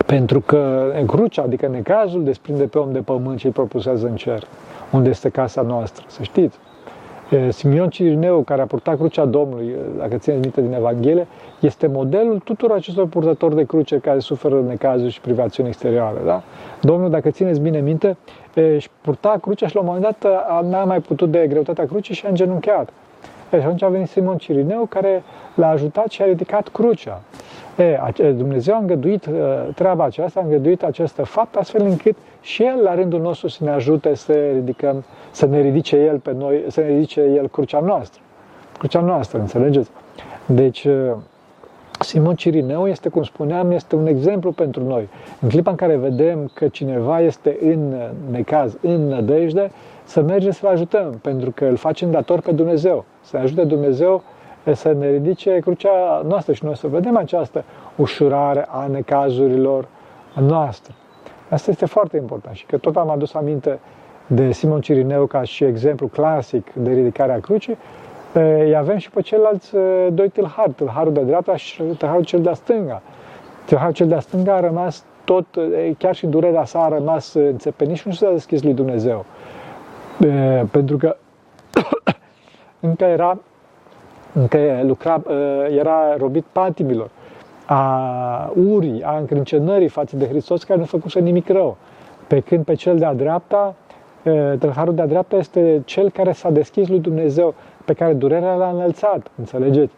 Pentru 0.07 0.41
că 0.41 0.93
crucea, 1.07 1.43
adică 1.43 1.67
necazul, 1.67 2.25
desprinde 2.25 2.65
pe 2.65 2.79
om 2.79 2.93
de 2.93 2.99
pământ 2.99 3.39
și 3.39 3.47
îl 3.47 3.53
propusează 3.53 4.07
în 4.07 4.17
cer, 4.17 4.43
unde 4.93 5.09
este 5.09 5.29
casa 5.29 5.63
noastră, 5.63 6.05
să 6.09 6.23
știți. 6.23 6.59
Simion 7.49 7.89
Cirineu, 7.89 8.41
care 8.43 8.63
a 8.63 8.67
purtat 8.67 8.97
crucea 8.97 9.25
Domnului, 9.25 9.75
dacă 9.99 10.17
țineți 10.17 10.41
minte 10.41 10.61
din 10.61 10.73
Evanghelie, 10.73 11.27
este 11.61 11.87
modelul 11.87 12.39
tuturor 12.39 12.77
acestor 12.77 13.07
purtători 13.07 13.55
de 13.55 13.65
cruce 13.65 13.99
care 13.99 14.19
suferă 14.19 14.61
necazuri 14.69 15.13
și 15.13 15.21
privațiuni 15.21 15.69
exterioare. 15.69 16.19
Da? 16.25 16.43
Domnul, 16.81 17.11
dacă 17.11 17.31
țineți 17.31 17.61
bine 17.61 17.81
minte, 17.81 18.17
își 18.55 18.91
purta 19.01 19.39
crucea 19.41 19.67
și 19.67 19.75
la 19.75 19.81
un 19.81 19.87
moment 19.87 20.17
dat 20.21 20.45
n-a 20.65 20.85
mai 20.85 21.01
putut 21.01 21.31
de 21.31 21.47
greutatea 21.49 21.87
crucii 21.87 22.15
și 22.15 22.27
a 22.27 22.29
îngenunchiat. 22.29 22.89
E, 23.53 23.59
și 23.59 23.65
atunci 23.65 23.83
a 23.83 23.89
venit 23.89 24.09
Simon 24.09 24.37
Cirineu 24.37 24.87
care 24.89 25.23
l-a 25.55 25.69
ajutat 25.69 26.09
și 26.09 26.23
a 26.23 26.25
ridicat 26.25 26.69
crucea. 26.69 27.21
E, 27.81 28.33
Dumnezeu 28.33 28.75
a 28.75 28.79
îngăduit 28.79 29.29
treaba 29.75 30.05
aceasta, 30.05 30.41
a 30.41 30.43
îngăduit 30.43 30.83
această 30.83 31.25
fapt 31.25 31.57
astfel 31.57 31.85
încât 31.85 32.17
și 32.41 32.63
El, 32.63 32.83
la 32.83 32.95
rândul 32.95 33.21
nostru, 33.21 33.49
să 33.49 33.65
ne 33.65 33.71
ajute 33.71 34.15
să 34.15 34.33
ridicăm, 34.55 35.05
să 35.31 35.47
ne 35.47 35.61
ridice 35.61 35.97
El 35.97 36.19
pe 36.19 36.33
noi, 36.33 36.65
să 36.69 36.81
ne 36.81 36.87
ridice 36.87 37.21
El 37.21 37.49
crucea 37.49 37.81
noastră. 37.81 38.21
Crucea 38.79 39.01
noastră, 39.01 39.39
înțelegeți? 39.39 39.91
Deci, 40.47 40.87
Simon 42.01 42.35
Cirineu 42.35 42.89
este, 42.89 43.09
cum 43.09 43.23
spuneam, 43.23 43.71
este 43.71 43.97
un 43.97 44.07
exemplu 44.07 44.53
pentru 44.53 44.85
noi. 44.85 45.09
În 45.41 45.49
clipa 45.49 45.71
în 45.71 45.77
care 45.77 45.97
vedem 45.97 46.51
că 46.55 46.69
cineva 46.69 47.21
este 47.21 47.59
în 47.63 47.95
necaz, 48.31 48.77
în 48.81 49.09
nădejde, 49.09 49.71
să 50.05 50.21
mergem 50.21 50.51
să-l 50.51 50.69
ajutăm, 50.69 51.19
pentru 51.23 51.51
că 51.51 51.65
îl 51.65 51.77
facem 51.77 52.11
dator 52.11 52.41
pe 52.41 52.53
Dumnezeu. 52.53 53.05
Să 53.21 53.37
ne 53.37 53.43
ajute 53.43 53.65
Dumnezeu 53.65 54.23
să 54.73 54.93
ne 54.93 55.11
ridice 55.11 55.59
crucea 55.59 56.23
noastră 56.29 56.53
și 56.53 56.65
noi 56.65 56.77
să 56.77 56.87
vedem 56.87 57.17
această 57.17 57.65
ușurare 57.97 58.67
a 58.69 58.87
necazurilor 58.87 59.89
noastre. 60.35 60.95
Asta 61.49 61.71
este 61.71 61.87
foarte 61.87 62.17
important 62.17 62.57
și 62.57 62.67
că 62.67 62.77
tot 62.77 62.97
am 62.97 63.11
adus 63.11 63.35
aminte 63.35 63.79
de 64.27 64.53
Simon 64.53 64.81
Cirineu 64.81 65.27
ca 65.27 65.43
și 65.43 65.65
exemplu 65.65 66.07
clasic 66.07 66.73
de 66.73 66.93
ridicare 66.93 67.33
a 67.33 67.41
crucii, 67.41 67.79
îi 68.33 68.77
avem 68.77 68.97
și 68.97 69.11
pe 69.11 69.21
ceilalți 69.21 69.73
doi 70.13 70.29
tâlhari, 70.29 70.73
tâlharul 70.73 71.13
de 71.13 71.21
dreapta 71.21 71.57
și 71.57 71.83
tâlharul 71.83 72.25
cel 72.25 72.43
de-a 72.43 72.55
stânga. 72.55 73.03
Tâlharul 73.65 73.93
cel 73.93 74.09
de-a 74.09 74.21
stânga 74.21 74.55
a 74.55 74.61
rămas 74.61 75.05
tot, 75.25 75.47
chiar 75.99 76.15
și 76.15 76.27
durerea 76.27 76.65
sa 76.65 76.85
a 76.85 76.89
rămas 76.89 77.35
înțepenit 77.35 77.97
și 77.97 78.09
nu 78.09 78.15
s-a 78.15 78.31
deschis 78.31 78.63
lui 78.63 78.75
Dumnezeu. 78.75 79.25
Pentru 80.71 80.97
că 80.97 81.17
încă 82.81 83.05
era, 83.05 83.39
încă 84.33 84.59
lucra, 84.83 85.23
era 85.79 86.17
robit 86.19 86.45
patimilor, 86.53 87.11
a 87.67 88.53
urii, 88.73 89.03
a 89.03 89.17
încrâncenării 89.19 89.89
față 89.89 90.17
de 90.17 90.27
Hristos 90.27 90.65
care 90.65 90.79
nu 90.79 90.85
făcuse 90.85 91.21
nimic 91.21 91.49
rău. 91.49 91.77
Pe 92.27 92.41
când 92.41 92.65
pe 92.65 92.75
cel 92.75 92.99
de-a 92.99 93.15
dreapta, 93.15 93.75
tâlharul 94.59 94.95
de-a 94.95 95.07
dreapta 95.07 95.37
este 95.37 95.83
cel 95.85 96.11
care 96.11 96.33
s-a 96.33 96.51
deschis 96.51 96.89
lui 96.89 96.99
Dumnezeu, 96.99 97.55
pe 97.85 97.93
care 97.93 98.13
durerea 98.13 98.55
l-a 98.55 98.71
înălțat, 98.75 99.31
înțelegeți? 99.39 99.93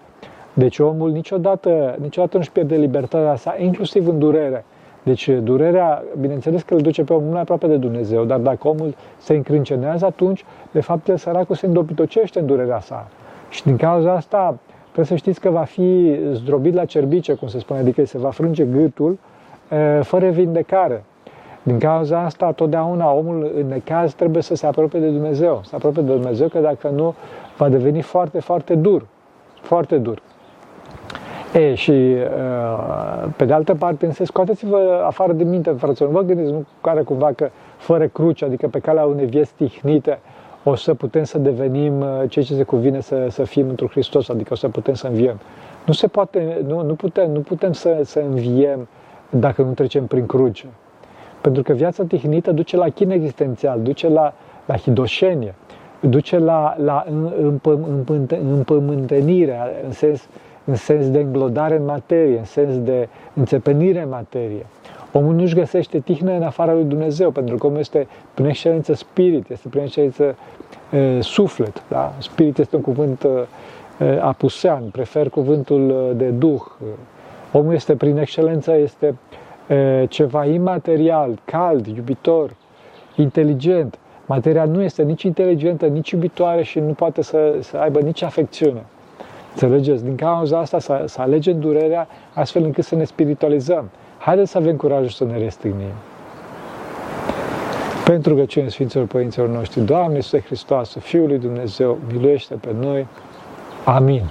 Deci 0.53 0.79
omul 0.79 1.11
niciodată, 1.11 1.97
niciodată 2.01 2.37
nu-și 2.37 2.53
pierde 2.53 2.77
libertatea 2.77 3.37
sa, 3.37 3.55
inclusiv 3.59 4.09
în 4.09 4.19
durere. 4.19 4.65
Deci 5.03 5.29
durerea, 5.29 6.03
bineînțeles 6.21 6.63
că 6.63 6.75
îl 6.75 6.81
duce 6.81 7.03
pe 7.05 7.13
omul 7.13 7.31
mai 7.31 7.41
aproape 7.41 7.67
de 7.67 7.77
Dumnezeu, 7.77 8.25
dar 8.25 8.39
dacă 8.39 8.69
omul 8.69 8.95
se 9.19 9.35
încrâncenează, 9.35 10.05
atunci, 10.05 10.45
de 10.71 10.81
fapt, 10.81 11.09
el 11.09 11.17
săracul 11.17 11.55
se 11.55 11.67
îndopitocește 11.67 12.39
în 12.39 12.47
durerea 12.47 12.81
sa. 12.81 13.09
Și 13.53 13.63
din 13.65 13.77
cauza 13.77 14.13
asta, 14.13 14.59
trebuie 14.83 15.07
să 15.07 15.15
știți 15.15 15.41
că 15.41 15.51
va 15.51 15.63
fi 15.63 16.19
zdrobit 16.33 16.75
la 16.75 16.85
cerbice, 16.85 17.35
cum 17.35 17.49
se 17.49 17.59
spune, 17.59 17.81
adică 17.81 18.05
se 18.05 18.19
va 18.19 18.31
frânge 18.31 18.65
gâtul, 18.65 19.19
fără 20.01 20.29
vindecare. 20.29 21.05
Din 21.63 21.79
cauza 21.79 22.25
asta, 22.25 22.53
totdeauna 22.53 23.13
omul 23.13 23.53
în 23.57 23.67
necaz 23.67 24.15
trebuie 24.15 24.43
să 24.43 24.55
se 24.55 24.67
apropie 24.67 25.01
de 25.01 25.09
Dumnezeu. 25.09 25.61
Să 25.65 25.75
apropie 25.75 26.03
de 26.03 26.13
Dumnezeu, 26.13 26.49
că 26.49 26.59
dacă 26.59 26.89
nu, 26.89 27.15
va 27.57 27.69
deveni 27.69 28.01
foarte, 28.01 28.41
foarte 28.41 28.75
dur. 28.75 29.07
Foarte 29.61 29.99
dur. 29.99 30.23
E, 31.53 31.75
și 31.75 32.17
pe 33.37 33.45
de 33.45 33.53
altă 33.53 33.75
parte, 33.75 34.07
însă, 34.07 34.25
scoateți-vă 34.25 35.03
afară 35.07 35.33
de 35.33 35.45
minte, 35.45 35.71
frăților, 35.71 36.11
nu 36.11 36.17
vă 36.17 36.23
gândiți 36.25 36.51
nu 36.51 36.65
care 36.81 37.03
cumva 37.03 37.33
că 37.33 37.51
fără 37.77 38.07
cruce, 38.07 38.45
adică 38.45 38.69
pe 38.69 38.79
calea 38.79 39.05
unei 39.05 39.27
vieți 39.27 39.53
tihnite, 39.55 40.19
o 40.65 40.75
să 40.75 40.95
putem 40.95 41.25
să 41.25 41.39
devenim 41.39 42.01
ceea 42.29 42.45
ce 42.45 42.55
se 42.55 42.63
cuvine 42.63 43.01
să, 43.01 43.27
să 43.31 43.45
fim 43.45 43.69
într 43.69 43.85
Hristos, 43.85 44.29
adică 44.29 44.53
o 44.53 44.57
să 44.57 44.69
putem 44.69 44.95
să 44.95 45.07
înviem. 45.07 45.41
Nu 45.87 45.93
se 45.93 46.07
poate, 46.07 46.63
nu, 46.67 46.83
nu 46.83 46.95
putem, 46.95 47.31
nu 47.31 47.41
putem 47.41 47.73
să, 47.73 48.01
să 48.05 48.19
înviem 48.19 48.89
dacă 49.31 49.63
nu 49.63 49.73
trecem 49.73 50.07
prin 50.07 50.27
cruce. 50.27 50.67
Pentru 51.41 51.63
că 51.63 51.73
viața 51.73 52.05
tihnită 52.05 52.53
duce 52.53 52.77
la 52.77 52.89
chin 52.89 53.11
existențial, 53.11 53.81
duce 53.81 54.09
la, 54.09 54.35
la 54.67 54.77
hidoșenie, 54.77 55.55
duce 56.01 56.39
la, 56.39 56.77
la 56.79 57.05
împământenire, 58.33 59.59
în 59.85 59.93
sens, 59.93 60.29
în 60.65 60.75
sens 60.75 61.11
de 61.11 61.19
înglodare 61.19 61.77
în 61.77 61.85
materie, 61.85 62.39
în 62.39 62.45
sens 62.45 62.79
de 62.79 63.09
înțepenire 63.35 64.03
în 64.03 64.09
materie. 64.09 64.67
Omul 65.13 65.35
nu-și 65.35 65.55
găsește 65.55 65.99
tihnă 65.99 66.33
în 66.33 66.43
afara 66.43 66.73
lui 66.73 66.85
Dumnezeu, 66.85 67.31
pentru 67.31 67.57
că 67.57 67.67
omul 67.67 67.79
este 67.79 68.07
prin 68.35 68.47
excelență 68.47 68.95
spirit, 68.95 69.51
este 69.51 69.69
prin 69.69 69.83
excelență 69.83 70.37
e, 70.91 71.21
suflet. 71.21 71.83
Da? 71.89 72.13
Spirit 72.19 72.59
este 72.59 72.77
un 72.77 72.83
cuvânt 72.83 73.27
e, 74.01 74.21
apusean, 74.21 74.83
prefer 74.93 75.29
cuvântul 75.29 76.13
de 76.17 76.29
duh. 76.29 76.61
Omul 77.53 77.75
este 77.75 77.97
prin 77.97 78.17
excelență, 78.17 78.77
este 78.77 79.15
e, 79.67 80.07
ceva 80.07 80.45
imaterial, 80.45 81.39
cald, 81.45 81.87
iubitor, 81.87 82.55
inteligent. 83.17 83.99
Materia 84.27 84.65
nu 84.65 84.83
este 84.83 85.03
nici 85.03 85.23
inteligentă, 85.23 85.87
nici 85.87 86.11
iubitoare 86.11 86.63
și 86.63 86.79
nu 86.79 86.93
poate 86.93 87.23
să, 87.23 87.57
să 87.61 87.77
aibă 87.77 88.01
nici 88.01 88.23
afecțiune. 88.23 88.85
Înțelegeți? 89.53 90.05
Din 90.05 90.17
cauza 90.17 90.59
asta 90.59 90.79
să, 90.79 91.05
să 91.07 91.21
alegem 91.21 91.61
durerea 91.61 92.09
astfel 92.35 92.65
încât 92.65 92.85
să 92.85 92.95
ne 92.95 93.05
spiritualizăm. 93.05 93.91
Haideți 94.25 94.51
să 94.51 94.59
avem 94.59 94.77
curajul 94.77 95.09
să 95.09 95.25
ne 95.25 95.39
restrignim. 95.39 95.93
Pentru 98.05 98.35
că 98.35 98.45
cine 98.45 98.69
Sfinților 98.69 99.07
Părinților 99.07 99.49
noștri, 99.49 99.81
Doamne 99.81 100.17
Iisuse 100.17 100.41
Hristos, 100.41 100.97
Fiul 101.01 101.27
lui 101.27 101.39
Dumnezeu, 101.39 101.99
miluiește 102.13 102.55
pe 102.55 102.69
noi. 102.81 103.07
Amin. 103.85 104.23